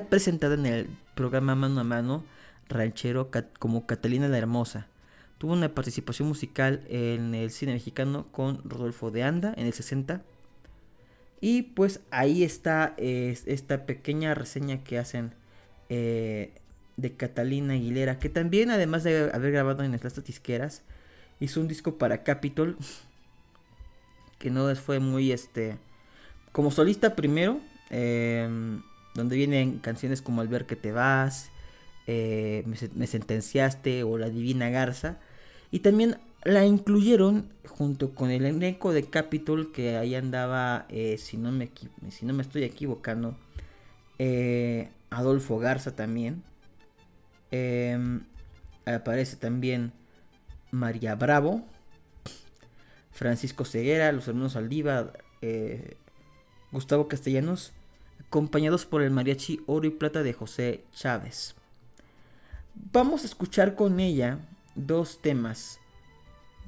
presentada 0.09 0.55
en 0.55 0.65
el 0.65 0.89
programa 1.15 1.55
Mano 1.55 1.79
a 1.79 1.83
Mano 1.83 2.23
ranchero 2.67 3.29
como 3.59 3.85
Catalina 3.85 4.27
la 4.27 4.37
Hermosa. 4.37 4.87
Tuvo 5.37 5.53
una 5.53 5.73
participación 5.73 6.27
musical 6.27 6.83
en 6.89 7.35
el 7.35 7.51
cine 7.51 7.73
mexicano 7.73 8.27
con 8.31 8.61
Rodolfo 8.67 9.11
de 9.11 9.23
Anda 9.23 9.53
en 9.55 9.67
el 9.67 9.73
60. 9.73 10.21
Y 11.41 11.61
pues 11.63 11.99
ahí 12.09 12.43
está 12.43 12.95
esta 12.97 13.85
pequeña 13.85 14.33
reseña 14.33 14.83
que 14.83 14.97
hacen 14.97 15.33
eh, 15.89 16.53
de 16.97 17.13
Catalina 17.13 17.73
Aguilera, 17.73 18.19
que 18.19 18.29
también 18.29 18.71
además 18.71 19.03
de 19.03 19.29
haber 19.33 19.51
grabado 19.51 19.83
en 19.83 19.91
las 19.91 20.23
disqueras, 20.23 20.83
hizo 21.39 21.59
un 21.59 21.67
disco 21.67 21.97
para 21.97 22.23
Capitol, 22.23 22.77
que 24.39 24.49
no 24.49 24.73
fue 24.75 24.99
muy 24.99 25.31
este, 25.31 25.77
como 26.51 26.71
solista 26.71 27.15
primero, 27.15 27.59
em, 27.89 28.81
donde 29.13 29.35
vienen 29.35 29.79
canciones 29.79 30.21
como 30.21 30.41
Al 30.41 30.47
ver 30.47 30.65
que 30.65 30.75
te 30.75 30.91
vas, 30.91 31.51
eh, 32.07 32.63
me, 32.65 33.07
sentenciaste 33.07 34.03
o 34.03 34.17
La 34.17 34.29
Divina 34.29 34.69
Garza, 34.69 35.17
y 35.71 35.79
también 35.79 36.17
la 36.43 36.65
incluyeron 36.65 37.49
junto 37.65 38.13
con 38.13 38.29
el 38.29 38.45
elenco 38.45 38.93
de 38.93 39.03
Capitol, 39.03 39.71
que 39.71 39.97
ahí 39.97 40.15
andaba, 40.15 40.85
eh, 40.89 41.17
si, 41.17 41.37
no 41.37 41.51
me, 41.51 41.71
si 42.11 42.25
no 42.25 42.33
me 42.33 42.43
estoy 42.43 42.63
equivocando, 42.63 43.35
eh, 44.19 44.89
Adolfo 45.09 45.57
Garza 45.59 45.95
también. 45.95 46.43
Em, 47.51 48.21
aparece 48.85 49.35
también 49.35 49.93
María 50.71 51.15
Bravo, 51.15 51.65
Francisco 53.11 53.65
Ceguera, 53.65 54.11
los 54.11 54.27
hermanos 54.27 54.55
Aldiva, 54.55 55.13
eh, 55.41 55.97
Gustavo 56.71 57.07
Castellanos, 57.07 57.73
acompañados 58.19 58.85
por 58.85 59.01
el 59.01 59.11
mariachi 59.11 59.61
Oro 59.67 59.87
y 59.87 59.91
Plata 59.91 60.23
de 60.23 60.33
José 60.33 60.83
Chávez. 60.93 61.55
Vamos 62.91 63.23
a 63.23 63.27
escuchar 63.27 63.75
con 63.75 63.99
ella 63.99 64.39
dos 64.75 65.21
temas. 65.21 65.79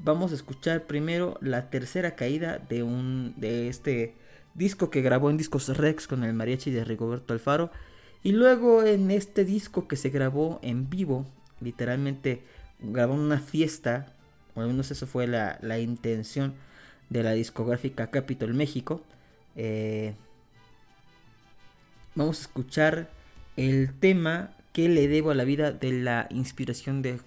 Vamos 0.04 0.32
a 0.32 0.36
escuchar 0.36 0.86
primero 0.86 1.38
la 1.42 1.70
tercera 1.70 2.16
caída 2.16 2.60
de 2.60 2.84
un 2.84 3.34
de 3.36 3.68
este 3.68 4.16
disco 4.54 4.90
que 4.90 5.02
grabó 5.02 5.30
en 5.30 5.38
Discos 5.38 5.76
Rex 5.76 6.08
con 6.08 6.24
el 6.24 6.34
mariachi 6.34 6.72
de 6.72 6.86
Rigoberto 6.86 7.34
Alfaro 7.34 7.72
y 8.24 8.32
luego 8.32 8.84
en 8.84 9.12
este 9.12 9.46
disco 9.46 9.88
que 9.88 9.96
se 9.96 10.10
grabó 10.10 10.60
en 10.62 10.90
vivo, 10.90 11.26
literalmente 11.62 12.44
grabó 12.80 13.14
una 13.14 13.40
fiesta, 13.40 14.14
o 14.56 14.62
al 14.62 14.68
menos 14.68 14.92
eso 14.92 15.08
fue 15.08 15.28
la, 15.28 15.80
intención 15.80 16.54
de 17.10 17.24
la 17.24 17.32
discográfica 17.34 18.10
Capitol 18.10 18.54
México. 18.54 19.02
Eh, 19.56 20.14
vamos 22.16 22.40
a 22.40 22.42
escuchar 22.42 23.10
el 23.56 23.94
tema 23.94 24.52
que 24.74 24.90
le 24.90 25.08
debo 25.08 25.32
a 25.32 25.36
la 25.36 25.44
vida 25.44 25.72
de 25.72 25.92
la 25.92 26.28
inspiración 26.30 27.02
de 27.02 27.20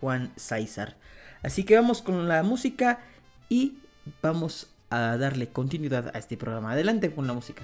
Juan 0.00 0.32
César. 0.36 0.96
Así 1.42 1.64
que 1.64 1.74
vamos 1.74 2.02
con 2.02 2.28
la 2.28 2.42
música 2.42 3.00
y 3.48 3.78
vamos 4.22 4.68
a 4.90 5.16
darle 5.16 5.48
continuidad 5.48 6.14
a 6.14 6.18
este 6.18 6.36
programa. 6.36 6.72
Adelante 6.72 7.10
con 7.12 7.26
la 7.26 7.32
música. 7.32 7.62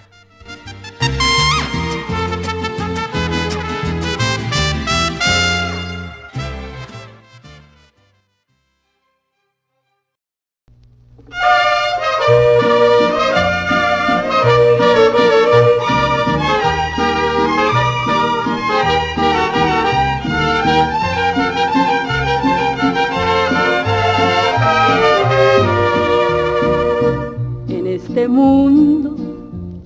Mundo 28.28 29.16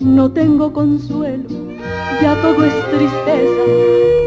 no 0.01 0.31
tengo 0.31 0.73
consuelo 0.73 1.63
ya 2.23 2.35
todo 2.41 2.65
es 2.65 2.75
tristeza, 2.91 3.65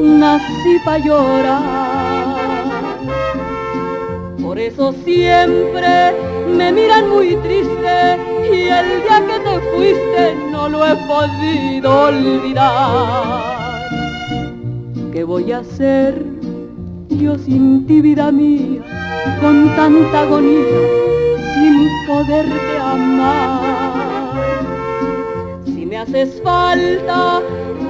nací 0.01 0.80
para 0.84 0.97
llorar. 0.97 2.36
Por 4.41 4.60
eso 4.60 4.93
siempre 5.06 6.13
me 6.58 6.71
miran 6.73 7.10
muy 7.10 7.38
triste 7.38 8.17
y 8.51 8.67
el 8.67 9.01
día 9.01 9.23
que 9.28 9.39
te 9.39 9.60
fuiste 9.71 10.36
no 10.51 10.67
lo 10.67 10.86
he 10.86 10.95
podido 11.08 12.08
olvidar. 12.08 13.56
¿Qué 15.13 15.23
voy 15.23 15.54
a 15.54 15.60
hacer 15.60 16.25
yo 17.10 17.38
sin 17.38 17.86
ti, 17.88 18.01
vida 18.01 18.30
mía, 18.32 18.82
con 19.39 19.69
tanta 19.78 20.21
agonía, 20.21 20.82
sin 21.54 21.88
poderte 22.08 22.78
amar? 22.82 23.75
Haces 26.08 26.39
falta 26.44 27.41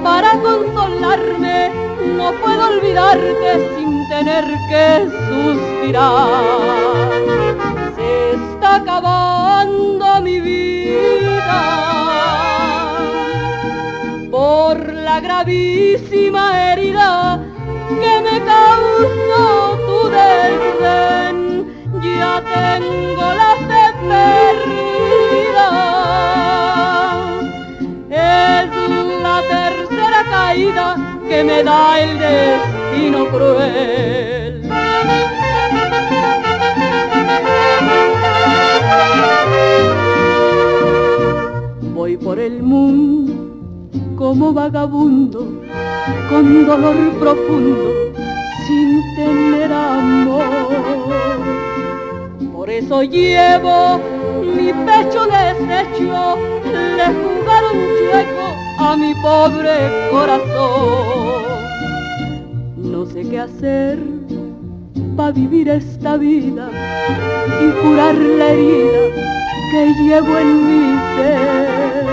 para 0.02 0.30
consolarme, 0.40 1.70
no 2.16 2.32
puedo 2.42 2.68
olvidarte 2.68 3.76
sin 3.76 4.08
tener 4.08 4.44
que 4.70 5.06
suspirar. 5.28 6.30
Se 7.94 8.32
está 8.32 8.76
acabando 8.76 10.22
mi 10.22 10.40
vida 10.40 11.52
por 14.30 14.92
la 14.94 15.20
gravísima 15.20 16.72
herida 16.72 17.38
que 18.00 18.20
me 18.22 18.40
causó 18.46 19.76
tu 19.86 20.08
desdén. 20.08 21.36
Ya 22.02 22.42
tengo 22.42 23.26
la 23.34 23.52
fe 23.68 23.84
cruel. 33.36 34.62
Voy 41.94 42.16
por 42.16 42.38
el 42.38 42.62
mundo 42.62 43.32
como 44.16 44.52
vagabundo, 44.52 45.40
con 46.30 46.66
dolor 46.66 46.96
profundo, 47.20 48.12
sin 48.66 49.02
tener 49.16 49.72
amor. 49.72 50.44
Por 52.54 52.70
eso 52.70 53.02
llevo 53.02 54.00
mi 54.56 54.72
pecho 54.72 55.26
deshecho, 55.26 56.38
le 56.64 57.06
jugaron 57.20 57.76
chueco 57.98 58.46
a 58.78 58.96
mi 58.96 59.14
pobre 59.22 60.10
corazón. 60.10 61.25
Hacer 63.36 63.98
para 65.14 65.30
vivir 65.30 65.68
esta 65.68 66.16
vida 66.16 66.70
y 67.60 67.70
curar 67.82 68.14
la 68.14 68.48
herida 68.48 69.02
que 69.70 69.94
llevo 70.02 70.38
en 70.38 70.66
mi 70.66 70.98
ser. 71.14 72.06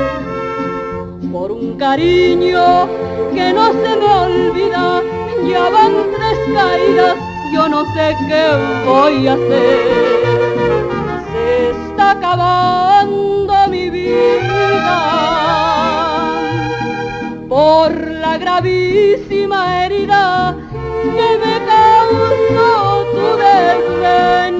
Por 1.31 1.51
un 1.53 1.77
cariño 1.77 2.87
que 3.33 3.53
no 3.53 3.71
se 3.71 3.95
me 3.95 4.05
olvida, 4.05 5.01
ya 5.49 5.69
van 5.69 5.93
tres 6.13 6.37
caídas, 6.53 7.15
yo 7.53 7.69
no 7.69 7.85
sé 7.93 8.15
qué 8.27 8.45
voy 8.85 9.27
a 9.27 9.33
hacer. 9.33 9.79
Se 11.31 11.69
está 11.71 12.11
acabando 12.11 13.53
mi 13.69 13.89
vida 13.89 14.99
por 17.47 17.95
la 17.95 18.37
gravísima 18.37 19.85
herida 19.85 20.57
que 21.23 23.05
tu 23.13 23.27
desdén. 23.43 24.55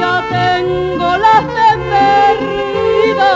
Ya 0.00 0.14
tengo 0.36 1.08
la 1.26 1.36
fe 1.52 1.68
perdida. 1.92 3.32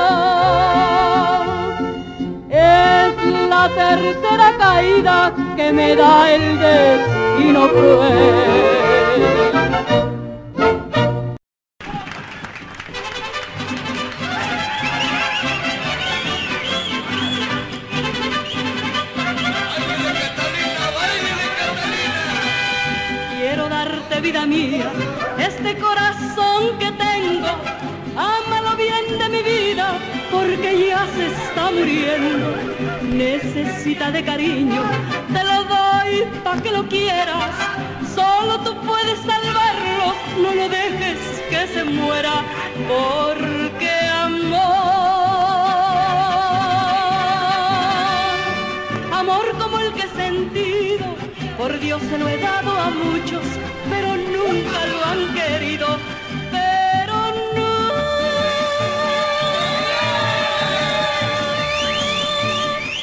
Es 2.51 3.14
la 3.49 3.64
tercera 3.69 4.49
caída 4.59 5.33
que 5.57 5.73
me 5.73 5.97
da 5.97 6.33
el 6.33 6.59
destino 6.59 7.69
cruel. 7.69 8.73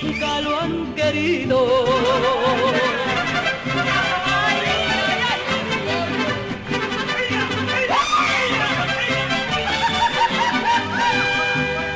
Nunca 0.02 0.42
lo 0.42 0.60
han 0.60 0.94
querido. 0.96 1.86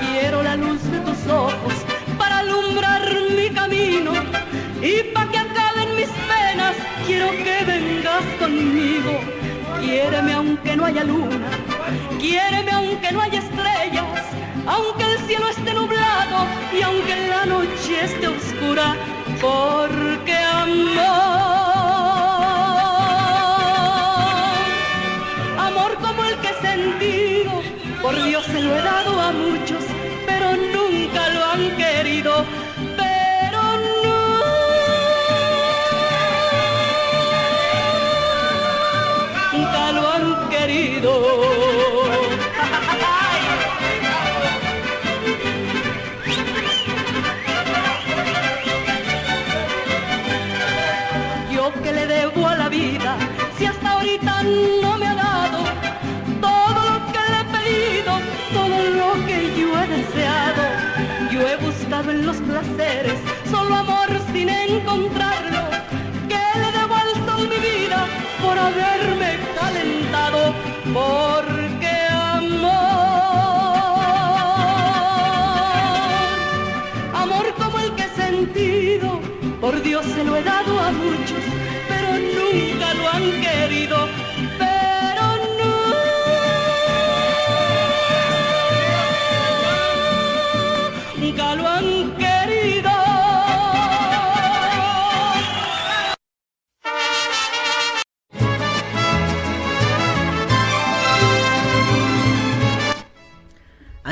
Quiero 0.02 0.44
la 0.44 0.56
luz 0.56 0.84
de 0.92 1.00
tus 1.00 1.28
ojos 1.28 1.74
para 2.18 2.40
alumbrar 2.40 3.02
mi 3.36 3.50
camino 3.50 4.12
y 4.82 5.04
para 5.14 5.32
que 5.32 5.38
acaben 5.38 5.96
mis 5.96 6.10
penas 6.10 6.76
quiero 7.06 7.32
que 7.32 7.66
vengas 7.66 8.24
conmigo. 8.40 9.20
Quiéreme 9.80 10.34
aunque 10.34 10.76
no 10.76 10.86
haya 10.86 11.04
luna, 11.04 11.48
quiéreme 12.20 12.72
aunque 12.72 13.12
no 13.12 13.22
haya 13.22 13.40
estrellas, 13.40 14.24
aunque 14.66 15.05
cielo 15.28 15.48
esté 15.50 15.74
nublado 15.74 16.46
y 16.72 16.82
aunque 16.82 17.28
la 17.28 17.46
noche 17.46 18.04
esté 18.04 18.28
oscura, 18.28 18.96
porque 19.42 20.36
amor, 20.36 21.35
Yo 61.32 61.42
he 61.42 61.58
buscado 61.58 62.12
en 62.12 62.26
los 62.26 62.38
placeres 62.38 63.20
solo 63.52 63.76
amor 63.76 64.08
sin 64.32 64.48
encontrarlo. 64.48 65.70
Que 66.30 66.60
le 66.62 66.72
debo 66.72 66.96
al 66.96 67.14
sol 67.26 67.50
mi 67.50 67.58
vida 67.58 68.08
por 68.42 68.58
haberme 68.58 69.38
calentado, 69.54 70.54
porque 70.94 71.94
amor, 72.10 72.66
amor 77.14 77.54
como 77.58 77.80
el 77.80 77.96
que 77.96 78.04
he 78.04 78.10
sentido, 78.10 79.20
por 79.60 79.82
Dios 79.82 80.06
se 80.06 80.24
lo 80.24 80.38
he 80.38 80.44
dado 80.44 80.80
a 80.80 80.92
muchos, 80.92 81.44
pero 81.90 82.10
nunca 82.38 82.94
lo 82.94 83.10
han 83.10 83.42
querido, 83.42 84.08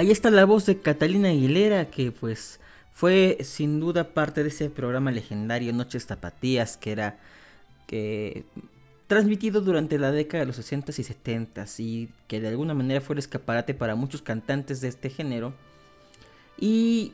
Ahí 0.03 0.11
está 0.11 0.29
la 0.29 0.43
voz 0.43 0.65
de 0.65 0.81
Catalina 0.81 1.29
Aguilera, 1.29 1.89
que 1.89 2.11
pues 2.11 2.59
fue 2.91 3.37
sin 3.41 3.79
duda 3.79 4.09
parte 4.09 4.43
de 4.43 4.49
ese 4.49 4.69
programa 4.69 5.11
legendario 5.11 5.71
Noches 5.71 6.07
Tapatías, 6.07 6.75
que 6.75 6.91
era 6.91 7.19
que 7.87 8.43
transmitido 9.07 9.61
durante 9.61 9.97
la 9.97 10.11
década 10.11 10.41
de 10.41 10.47
los 10.47 10.59
60s 10.59 10.99
y 10.99 11.03
70s 11.03 11.79
y 11.79 12.09
que 12.27 12.41
de 12.41 12.49
alguna 12.49 12.73
manera 12.73 12.99
fue 12.99 13.13
el 13.13 13.19
escaparate 13.19 13.73
para 13.73 13.95
muchos 13.95 14.21
cantantes 14.21 14.81
de 14.81 14.89
este 14.89 15.09
género. 15.09 15.53
Y 16.59 17.13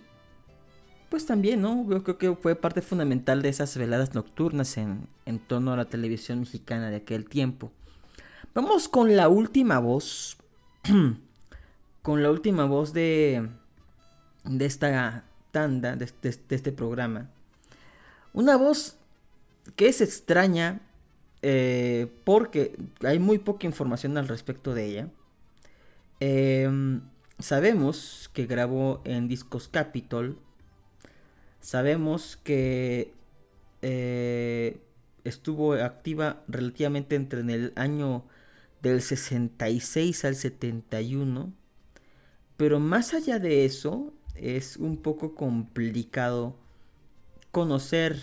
pues 1.10 1.28
también, 1.28 1.62
¿no? 1.62 1.86
Creo 1.86 2.18
que 2.18 2.36
fue 2.38 2.56
parte 2.56 2.82
fundamental 2.82 3.44
de 3.44 3.50
esas 3.50 3.78
veladas 3.78 4.16
nocturnas 4.16 4.80
en, 4.80 5.06
en 5.28 5.38
torno 5.38 5.74
a 5.74 5.78
la 5.78 5.86
televisión 5.86 6.40
mexicana 6.40 6.90
de 6.90 6.96
aquel 6.96 7.30
tiempo. 7.30 7.72
Vamos 8.56 8.90
con 8.90 9.16
la 9.16 9.30
última 9.30 9.78
voz. 9.78 10.38
con 12.02 12.24
la 12.24 12.32
última 12.32 12.66
voz 12.66 12.94
de, 12.94 13.50
de 14.44 14.66
esta 14.66 15.26
tanda, 15.52 15.96
de, 15.96 16.12
este 16.24 16.72
programa. 16.72 17.30
Una 18.34 18.58
voz 18.58 18.98
que 19.76 19.88
es 19.88 20.02
extraña 20.02 20.82
eh, 21.42 22.08
porque 22.24 22.78
hay 23.04 23.20
muy 23.20 23.38
poca 23.40 23.66
información 23.66 24.18
al 24.18 24.28
respecto 24.28 24.74
de 24.74 24.86
ella. 24.86 25.08
Em, 26.20 27.02
sabemos 27.40 28.30
que 28.34 28.46
grabó 28.46 29.02
en 29.06 29.28
discos 29.28 29.68
Capitol 29.68 30.38
Sabemos 31.62 32.38
que 32.38 33.14
eh, 33.82 34.80
estuvo 35.24 35.74
activa 35.74 36.42
relativamente 36.48 37.16
entre 37.16 37.42
en 37.42 37.50
el 37.50 37.74
año 37.76 38.26
del 38.82 39.02
66 39.02 40.26
al 40.26 40.36
71. 40.36 41.54
Pero 42.60 42.82
más 42.82 43.14
allá 43.14 43.40
de 43.40 43.64
eso, 43.64 44.12
es 44.36 44.76
un 44.76 44.98
poco 44.98 45.34
complicado 45.34 46.58
conocer 47.52 48.20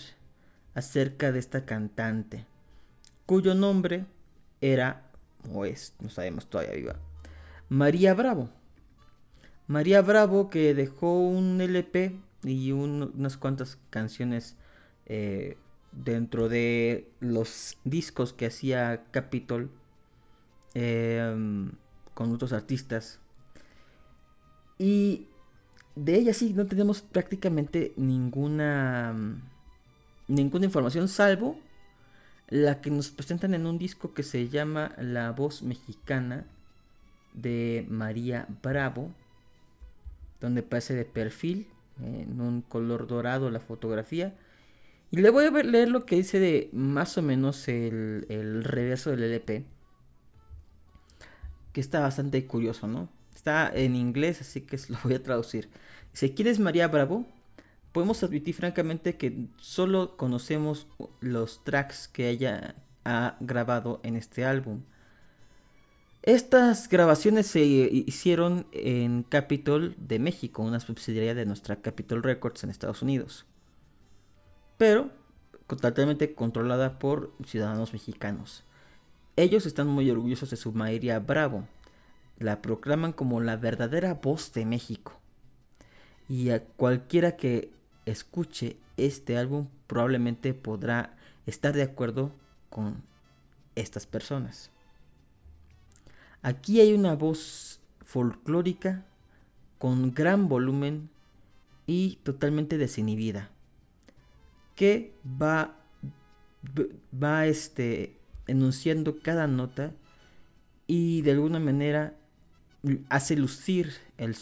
acerca 0.75 1.33
de 1.33 1.39
esta 1.39 1.65
cantante, 1.65 2.45
cuyo 3.25 3.55
nombre 3.55 4.05
era, 4.61 5.11
o 5.51 5.65
es, 5.65 5.95
no 6.01 6.11
sabemos 6.11 6.51
todavía 6.51 6.75
viva, 6.75 6.97
María 7.71 8.13
Bravo. 8.13 8.51
María 9.69 10.03
Bravo 10.03 10.51
que 10.51 10.75
dejó 10.75 11.19
un 11.19 11.59
LP 11.59 12.21
y 12.45 12.73
unas 12.73 13.39
cuantas 13.39 13.79
canciones 13.89 14.55
eh, 15.07 15.57
dentro 15.93 16.51
de 16.51 17.11
los 17.21 17.79
discos 17.85 18.35
que 18.35 18.45
hacía 18.45 19.07
Capitol 19.13 19.71
em, 20.75 21.73
con 22.13 22.35
otros 22.35 22.53
artistas. 22.53 23.19
Y 24.79 25.29
de 25.95 26.17
ella 26.17 26.35
sí 26.35 26.53
no 26.53 26.67
tenemos 26.67 27.03
prácticamente 27.03 27.93
ninguna 27.97 29.15
ninguna 30.29 30.67
información 30.67 31.09
salvo 31.09 31.59
la 32.49 32.81
que 32.81 32.91
nos 32.91 33.11
presentan 33.11 33.55
en 33.55 33.67
un 33.67 33.79
disco 33.79 34.13
que 34.13 34.23
se 34.23 34.49
llama 34.49 34.93
La 34.99 35.33
voz 35.33 35.63
mexicana 35.63 36.47
de 37.33 37.87
María 37.89 38.47
Bravo 38.63 39.13
donde 40.41 40.63
parece 40.63 40.95
de 40.95 41.05
perfil 41.05 41.69
en 42.01 42.41
un 42.41 42.63
color 42.63 43.07
dorado 43.07 43.51
la 43.51 43.61
fotografía. 43.61 44.35
Y 45.11 45.19
le 45.19 45.31
voy 45.31 45.47
a 45.47 45.51
leer 45.51 45.89
lo 45.89 46.05
que 46.05 46.17
dice 46.17 46.39
de 46.39 46.69
más 46.73 47.17
o 47.17 47.23
menos 47.23 47.69
el, 47.69 48.27
el 48.29 48.65
reverso 48.65 49.11
del 49.11 49.23
LP. 49.23 49.65
Que 51.73 51.81
está 51.81 52.01
bastante 52.01 52.47
curioso, 52.47 52.87
¿no? 52.87 53.09
Está 53.37 53.71
en 53.73 53.95
inglés, 53.95 54.41
así 54.41 54.63
que 54.63 54.79
lo 54.89 54.99
voy 55.05 55.13
a 55.13 55.23
traducir. 55.23 55.69
Si 56.15 56.31
quieres 56.31 56.59
María 56.59 56.89
Bravo, 56.89 57.27
podemos 57.93 58.23
admitir 58.23 58.55
francamente 58.55 59.19
que 59.19 59.47
solo 59.59 60.17
conocemos 60.17 60.87
los 61.21 61.63
tracks 61.63 62.09
que 62.09 62.31
ella 62.31 62.77
ha 63.05 63.37
grabado 63.41 64.01
en 64.05 64.17
este 64.17 64.47
álbum. 64.47 64.81
Estas 66.23 66.89
grabaciones 66.89 67.47
se 67.47 67.61
hicieron 67.61 68.67
en 68.73 69.23
Capitol 69.23 69.95
de 69.99 70.19
México, 70.19 70.63
una 70.63 70.81
subsidiaria 70.81 71.35
de 71.35 71.45
nuestra 71.45 71.83
Capitol 71.83 72.23
Records 72.23 72.65
en 72.65 72.71
Estados 72.71 73.03
Unidos. 73.03 73.45
Pero 74.79 75.11
totalmente 75.67 76.35
controlada 76.35 76.99
por 76.99 77.35
ciudadanos 77.45 77.93
mexicanos. 77.93 78.65
Ellos 79.37 79.67
están 79.67 79.89
muy 79.89 80.11
orgullosos 80.11 80.49
de 80.49 80.57
su 80.57 80.73
María 80.73 81.19
Bravo. 81.19 81.69
La 82.39 82.63
proclaman 82.63 83.13
como 83.13 83.41
la 83.41 83.57
verdadera 83.57 84.15
voz 84.15 84.53
de 84.53 84.67
México. 84.67 85.19
Y 86.29 86.51
a 86.51 86.65
cualquiera 86.65 87.37
que 87.37 87.73
escuche 88.05 88.77
este 88.97 89.37
álbum 89.37 89.69
probablemente 89.87 90.55
podrá 90.55 91.17
estar 91.47 91.75
de 91.75 91.83
acuerdo 91.83 92.33
con 92.69 93.03
estas 93.75 94.07
personas. 94.07 94.71
Aquí 96.43 96.81
hay 96.81 96.93
una 96.93 97.15
voz 97.15 97.81
folclórica 98.05 99.05
con 99.79 100.15
gran 100.15 100.49
volumen 100.49 101.11
y 101.87 102.17
totalmente 102.23 102.79
desinhibida 102.79 103.51
que 104.75 105.15
va 105.25 105.77
va 107.13 107.47
este 107.47 108.19
enunciando 108.47 109.19
cada 109.21 109.47
nota 109.47 109.93
y 110.87 111.23
de 111.23 111.33
alguna 111.33 111.59
manera 111.59 112.15
hace 113.09 113.37
lucir 113.37 113.93
el 114.19 114.37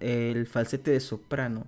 el 0.00 0.46
falsete 0.46 0.90
de 0.90 1.00
soprano 1.00 1.66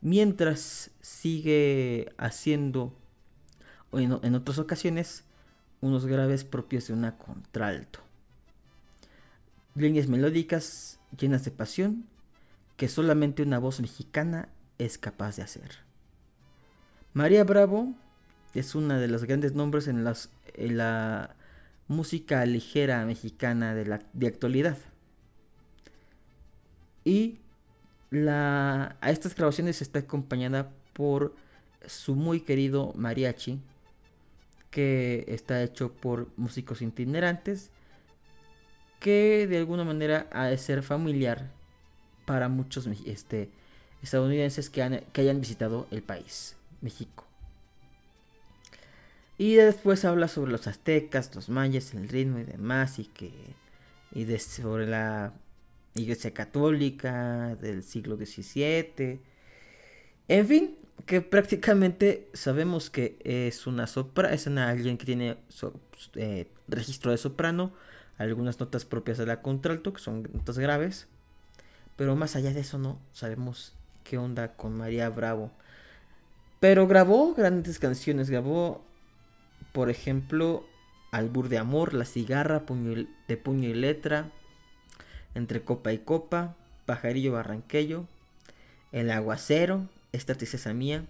mientras 0.00 0.90
sigue 1.00 2.12
haciendo 2.18 2.94
en, 3.92 4.18
en 4.22 4.34
otras 4.34 4.58
ocasiones 4.58 5.24
unos 5.80 6.06
graves 6.06 6.44
propios 6.44 6.88
de 6.88 6.94
una 6.94 7.16
contralto 7.16 8.00
líneas 9.74 10.08
melódicas 10.08 10.98
llenas 11.18 11.44
de 11.44 11.50
pasión 11.50 12.04
que 12.76 12.88
solamente 12.88 13.42
una 13.42 13.58
voz 13.58 13.80
mexicana 13.80 14.48
es 14.78 14.98
capaz 14.98 15.36
de 15.36 15.42
hacer. 15.42 15.70
María 17.12 17.44
Bravo 17.44 17.94
es 18.54 18.74
una 18.74 18.98
de 18.98 19.08
los 19.08 19.24
grandes 19.24 19.54
nombres 19.54 19.86
en, 19.88 20.04
la 20.04 21.36
música 21.88 22.44
ligera 22.46 23.04
mexicana 23.04 23.74
de 23.74 23.86
la 23.86 24.00
de 24.12 24.26
actualidad. 24.26 24.78
Y 27.04 27.38
la, 28.10 28.96
a 29.00 29.10
estas 29.10 29.34
grabaciones 29.34 29.82
está 29.82 30.00
acompañada 30.00 30.70
por 30.92 31.34
su 31.86 32.14
muy 32.14 32.40
querido 32.40 32.92
mariachi, 32.94 33.60
que 34.70 35.24
está 35.28 35.62
hecho 35.62 35.92
por 35.92 36.28
músicos 36.36 36.80
itinerantes 36.82 37.70
que 39.02 39.48
de 39.48 39.58
alguna 39.58 39.82
manera 39.82 40.28
ha 40.30 40.46
de 40.46 40.56
ser 40.56 40.82
familiar 40.82 41.50
para 42.24 42.48
muchos 42.48 42.86
este, 43.04 43.50
estadounidenses 44.00 44.70
que, 44.70 45.04
que 45.12 45.20
hayan 45.20 45.40
visitado 45.40 45.88
el 45.90 46.02
país, 46.02 46.56
México. 46.80 47.26
Y 49.38 49.54
después 49.54 50.04
habla 50.04 50.28
sobre 50.28 50.52
los 50.52 50.68
aztecas, 50.68 51.34
los 51.34 51.48
mayas, 51.48 51.94
el 51.94 52.08
ritmo 52.08 52.38
y 52.38 52.44
demás, 52.44 53.00
y 53.00 53.06
que 53.06 53.32
y 54.12 54.24
de, 54.24 54.38
sobre 54.38 54.86
la 54.86 55.32
Iglesia 55.94 56.32
Católica 56.32 57.56
del 57.56 57.82
siglo 57.82 58.16
XVII. 58.16 59.20
En 60.28 60.46
fin, 60.46 60.76
que 61.06 61.20
prácticamente 61.20 62.28
sabemos 62.32 62.90
que 62.90 63.18
es 63.24 63.66
una 63.66 63.86
sopra, 63.86 64.32
es 64.32 64.46
alguien 64.46 64.98
que 64.98 65.06
tiene 65.06 65.36
eh, 66.14 66.48
registro 66.68 67.10
de 67.10 67.18
soprano, 67.18 67.72
algunas 68.18 68.60
notas 68.60 68.84
propias 68.84 69.18
de 69.18 69.26
la 69.26 69.42
contralto, 69.42 69.92
que 69.92 70.00
son 70.00 70.22
notas 70.32 70.58
graves. 70.58 71.08
Pero 71.96 72.16
más 72.16 72.36
allá 72.36 72.52
de 72.52 72.60
eso 72.60 72.78
no 72.78 72.98
sabemos 73.12 73.74
qué 74.04 74.18
onda 74.18 74.56
con 74.56 74.76
María 74.76 75.08
Bravo. 75.10 75.50
Pero 76.60 76.86
grabó 76.86 77.34
grandes 77.34 77.78
canciones, 77.78 78.30
grabó, 78.30 78.84
por 79.72 79.90
ejemplo, 79.90 80.64
Albur 81.10 81.48
de 81.48 81.58
Amor, 81.58 81.92
La 81.92 82.04
Cigarra, 82.04 82.64
de 83.28 83.36
Puño 83.36 83.68
y 83.68 83.74
Letra, 83.74 84.30
Entre 85.34 85.62
Copa 85.62 85.92
y 85.92 85.98
Copa, 85.98 86.56
Pajarillo 86.86 87.32
Barranquello, 87.32 88.06
El 88.92 89.10
Aguacero, 89.10 89.88
Esta 90.12 90.34
Tristeza 90.34 90.72
Mía. 90.72 91.04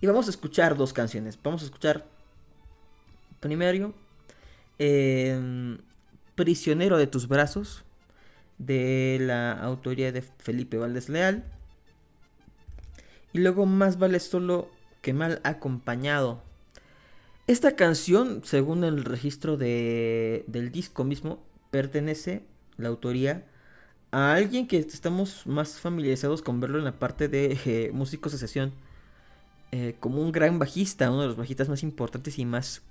Y 0.00 0.06
vamos 0.06 0.26
a 0.26 0.30
escuchar 0.30 0.76
dos 0.76 0.92
canciones. 0.92 1.38
Vamos 1.42 1.62
a 1.62 1.66
escuchar 1.66 2.04
primero 3.40 3.94
eh, 4.78 5.78
Prisionero 6.34 6.96
de 6.96 7.06
tus 7.06 7.28
brazos, 7.28 7.84
de 8.58 9.18
la 9.20 9.52
autoría 9.52 10.12
de 10.12 10.22
Felipe 10.22 10.78
Valdés 10.78 11.08
Leal. 11.08 11.44
Y 13.32 13.38
luego 13.38 13.66
Más 13.66 13.98
vale 13.98 14.18
solo 14.20 14.70
que 15.02 15.12
mal 15.12 15.40
acompañado. 15.44 16.42
Esta 17.46 17.76
canción, 17.76 18.42
según 18.44 18.84
el 18.84 19.04
registro 19.04 19.56
de, 19.56 20.44
del 20.46 20.70
disco 20.70 21.04
mismo, 21.04 21.42
pertenece 21.70 22.42
la 22.82 22.88
autoría 22.88 23.44
a 24.12 24.34
alguien 24.34 24.68
que 24.68 24.78
estamos 24.78 25.46
más 25.46 25.80
familiarizados 25.80 26.42
con 26.42 26.60
verlo 26.60 26.78
en 26.78 26.84
la 26.84 26.98
parte 26.98 27.28
de 27.28 27.58
eh, 27.64 27.90
músicos 27.92 28.32
de 28.32 28.38
sesión, 28.38 28.72
eh, 29.72 29.96
como 29.98 30.20
un 30.20 30.32
gran 30.32 30.58
bajista, 30.58 31.10
uno 31.10 31.22
de 31.22 31.28
los 31.28 31.36
bajistas 31.36 31.68
más 31.68 31.82
importantes 31.82 32.38
y 32.38 32.44
más 32.44 32.82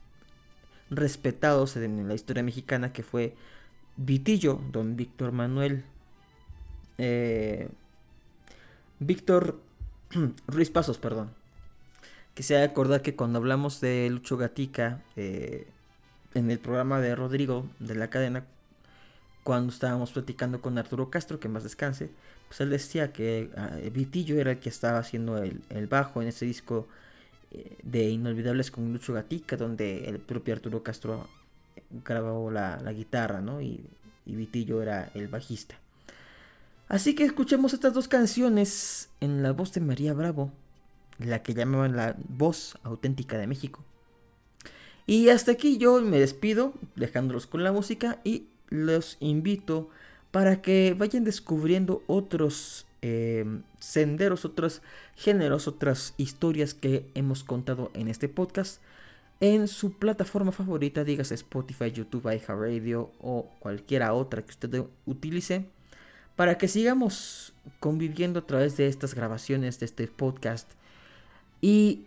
respetados 0.89 1.77
en 1.77 2.07
la 2.07 2.15
historia 2.15 2.43
mexicana, 2.43 2.91
que 2.91 3.03
fue 3.03 3.35
Vitillo, 3.97 4.59
don 4.71 4.97
Víctor 4.97 5.31
Manuel. 5.31 5.85
Eh, 6.97 7.69
Víctor 8.99 9.61
Ruiz 10.47 10.71
Pasos, 10.71 10.97
perdón. 10.97 11.31
Que 12.33 12.43
se 12.43 12.61
acordar 12.61 13.01
que 13.01 13.15
cuando 13.15 13.37
hablamos 13.39 13.79
de 13.81 14.09
Lucho 14.09 14.37
Gatica 14.37 15.01
en 15.15 16.49
el 16.49 16.59
programa 16.59 16.99
de 17.01 17.15
Rodrigo 17.15 17.69
de 17.79 17.95
la 17.95 18.09
cadena, 18.09 18.45
cuando 19.43 19.73
estábamos 19.73 20.11
platicando 20.11 20.61
con 20.61 20.77
Arturo 20.77 21.09
Castro, 21.09 21.39
que 21.39 21.49
más 21.49 21.63
descanse, 21.63 22.09
pues 22.47 22.61
él 22.61 22.69
decía 22.69 23.11
que 23.11 23.49
ah, 23.57 23.77
Vitillo 23.91 24.39
era 24.39 24.51
el 24.51 24.59
que 24.59 24.69
estaba 24.69 24.99
haciendo 24.99 25.37
el, 25.37 25.87
bajo 25.87 26.21
en 26.21 26.27
ese 26.27 26.45
disco 26.45 26.87
eh, 27.51 27.77
de 27.83 28.09
Inolvidables 28.09 28.71
con 28.71 28.91
Lucho 28.91 29.13
Gatica, 29.13 29.57
donde 29.57 30.05
el 30.09 30.19
propio 30.19 30.53
Arturo 30.53 30.83
Castro 30.83 31.27
grabó 32.05 32.51
la, 32.51 32.77
guitarra, 32.93 33.41
¿no? 33.41 33.61
Y, 33.61 33.83
y, 34.25 34.35
Vitillo 34.35 34.81
era 34.81 35.09
el 35.13 35.27
bajista. 35.27 35.75
Así 36.87 37.15
que 37.15 37.23
escuchemos 37.23 37.73
estas 37.73 37.93
dos 37.93 38.07
canciones 38.07 39.09
en 39.21 39.43
la 39.43 39.53
voz 39.53 39.71
de 39.73 39.81
María 39.81 40.13
Bravo, 40.13 40.51
la 41.19 41.41
que 41.41 41.53
llamaban 41.53 41.95
la 41.95 42.15
voz 42.27 42.77
auténtica 42.83 43.37
de 43.37 43.47
México. 43.47 43.83
Y 45.07 45.29
hasta 45.29 45.53
aquí 45.53 45.77
yo 45.77 46.01
me 46.01 46.19
despido, 46.19 46.73
dejándolos 46.95 47.47
con 47.47 47.63
la 47.63 47.71
música 47.71 48.19
y 48.23 48.47
los 48.71 49.17
invito 49.19 49.89
para 50.31 50.63
que 50.63 50.95
vayan 50.97 51.23
descubriendo 51.23 52.03
otros 52.07 52.87
eh, 53.03 53.45
senderos, 53.79 54.45
otros 54.45 54.81
géneros, 55.15 55.67
otras 55.67 56.15
historias 56.17 56.73
que 56.73 57.05
hemos 57.13 57.43
contado 57.43 57.91
en 57.93 58.07
este 58.07 58.27
podcast 58.27 58.81
en 59.41 59.67
su 59.67 59.93
plataforma 59.93 60.51
favorita, 60.51 61.03
digas 61.03 61.31
Spotify, 61.31 61.91
YouTube, 61.91 62.31
iHeartRadio 62.31 63.11
o 63.19 63.49
cualquiera 63.59 64.13
otra 64.13 64.43
que 64.43 64.51
usted 64.51 64.85
utilice, 65.07 65.65
para 66.35 66.59
que 66.59 66.67
sigamos 66.67 67.53
conviviendo 67.79 68.39
a 68.39 68.45
través 68.45 68.77
de 68.77 68.87
estas 68.87 69.15
grabaciones, 69.15 69.79
de 69.79 69.87
este 69.87 70.07
podcast 70.07 70.71
y 71.59 72.05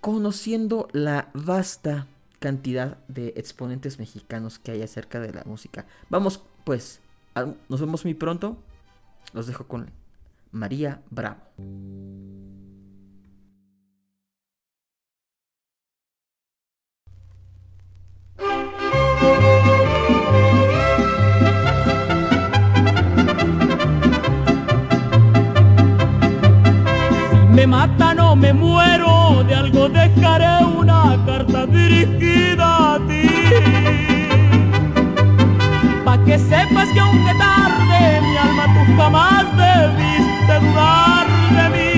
conociendo 0.00 0.88
la 0.92 1.30
vasta 1.34 2.08
cantidad 2.38 2.98
de 3.08 3.34
exponentes 3.36 3.98
mexicanos 3.98 4.58
que 4.58 4.72
hay 4.72 4.82
acerca 4.82 5.20
de 5.20 5.32
la 5.32 5.44
música. 5.44 5.86
Vamos, 6.10 6.42
pues, 6.64 7.00
nos 7.68 7.80
vemos 7.80 8.04
muy 8.04 8.14
pronto. 8.14 8.56
Los 9.32 9.46
dejo 9.46 9.66
con 9.66 9.90
María 10.52 11.02
Bravo. 11.10 11.40
me 27.56 27.66
mata 27.66 28.12
no 28.12 28.36
me 28.36 28.52
muero, 28.52 29.15
de 29.46 29.54
algo 29.54 29.88
dejaré 29.88 30.64
una 30.64 31.16
carta 31.24 31.66
dirigida 31.66 32.94
a 32.94 32.98
ti. 33.06 33.28
Pa' 36.04 36.18
que 36.24 36.38
sepas 36.38 36.88
que 36.92 37.00
aunque 37.00 37.32
tarde, 37.38 38.20
mi 38.22 38.36
alma 38.36 38.64
tú 38.74 38.80
jamás 38.96 39.44
debiste 39.56 40.54
dudar 40.64 41.26
de 41.56 41.64
mí. 41.74 41.92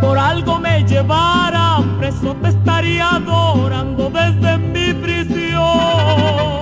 Por 0.00 0.18
algo 0.18 0.58
me 0.58 0.82
llevaran 0.84 1.98
preso, 1.98 2.34
te 2.42 2.48
estaría 2.48 3.16
adorando 3.16 4.10
desde 4.10 4.58
mi 4.58 4.94
prisión. 4.94 6.58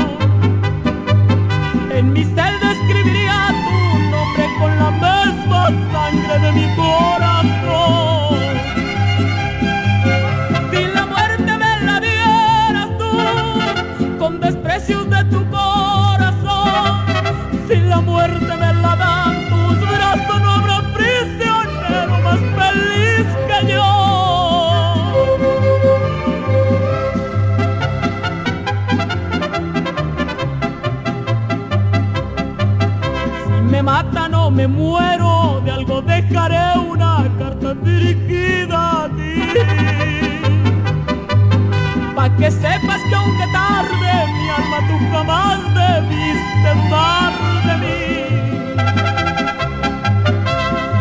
En 1.90 2.12
mi 2.12 2.24
celda 2.24 2.55
sangre 6.06 6.38
de 6.38 6.52
mi 6.52 6.76
corazón. 6.76 8.05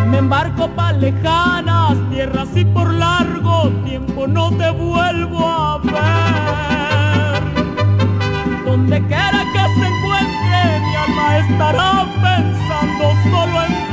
Me 0.10 0.18
embarco 0.20 0.68
pa' 0.70 0.94
lejanas 0.94 1.98
tierras 2.10 2.50
y 2.56 2.66
por 2.66 2.94
largo 2.94 3.70
tiempo 3.84 4.28
no 4.28 4.50
te 4.52 4.70
vuelvo 4.72 5.48
a 5.48 5.78
ver. 5.80 7.42
Donde 8.66 9.02
quiera 9.08 9.44
que 9.54 9.60
se 9.76 9.86
encuentre, 9.92 10.80
mi 10.86 10.96
alma 10.96 11.38
estará 11.38 12.06
pensando 12.22 13.06
solo 13.30 13.64
en 13.64 13.85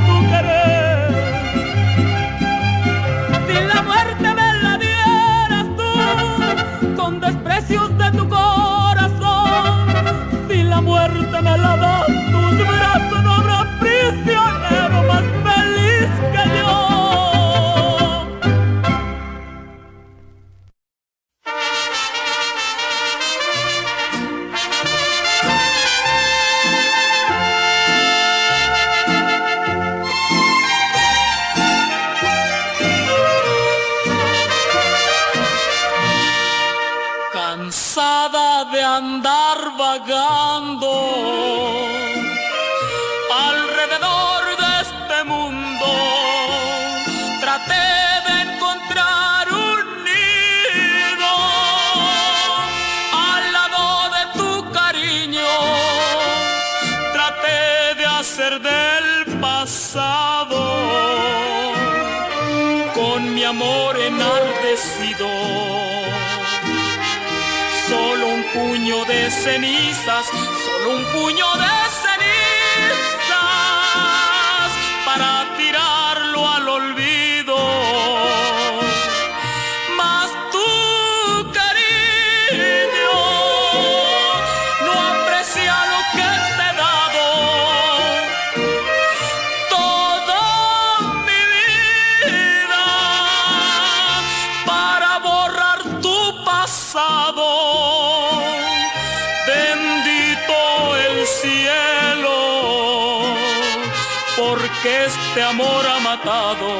porque 104.83 105.05
este 105.05 105.41
amor 105.41 105.85
ha 105.87 105.99
matado. 105.99 106.79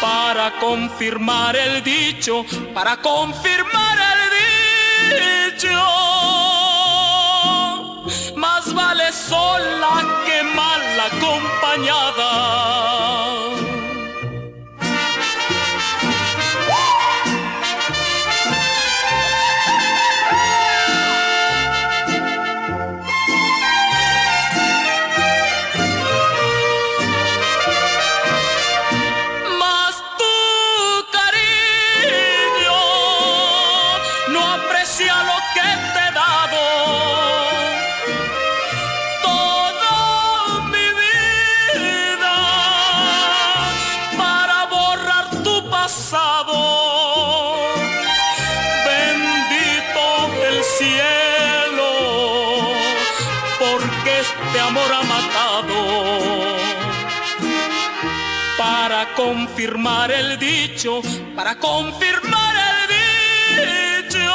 Para 0.00 0.50
confirmar 0.58 1.54
el 1.54 1.84
dicho, 1.84 2.44
para 2.74 2.96
confirmar 2.96 3.98
el 4.12 4.20
dicho, 5.54 5.70
más 8.34 8.74
vale 8.74 9.12
sola 9.12 10.24
que 10.26 10.42
mal 10.42 11.00
acompañada. 11.12 12.22
Confirmar 59.24 60.10
el 60.10 60.38
dicho, 60.38 61.00
para 61.36 61.56
confirmar 61.58 62.54
el 62.70 64.08
dicho. 64.08 64.34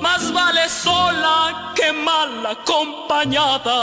Más 0.00 0.32
vale 0.32 0.68
sola 0.68 1.72
que 1.74 1.90
mal 1.92 2.46
acompañada. 2.46 3.76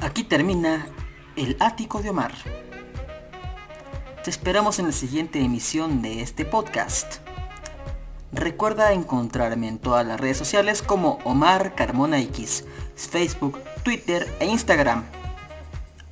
Aquí 0.00 0.24
termina 0.24 0.86
el 1.36 1.56
ático 1.60 2.00
de 2.00 2.10
Omar. 2.10 2.32
Te 4.24 4.30
esperamos 4.30 4.78
en 4.78 4.86
la 4.86 4.92
siguiente 4.92 5.38
emisión 5.40 6.00
de 6.00 6.22
este 6.22 6.46
podcast. 6.46 7.27
Recuerda 8.32 8.92
encontrarme 8.92 9.68
en 9.68 9.78
todas 9.78 10.06
las 10.06 10.20
redes 10.20 10.36
sociales 10.36 10.82
como 10.82 11.18
Omar 11.24 11.74
Carmona 11.74 12.20
X, 12.20 12.64
Facebook, 12.94 13.58
Twitter 13.82 14.30
e 14.38 14.46
Instagram. 14.46 15.04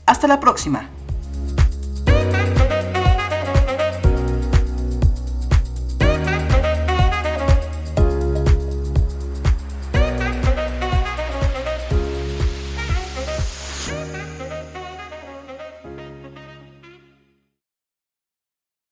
Hasta 0.07 0.27
la 0.27 0.41
próxima. 0.41 0.89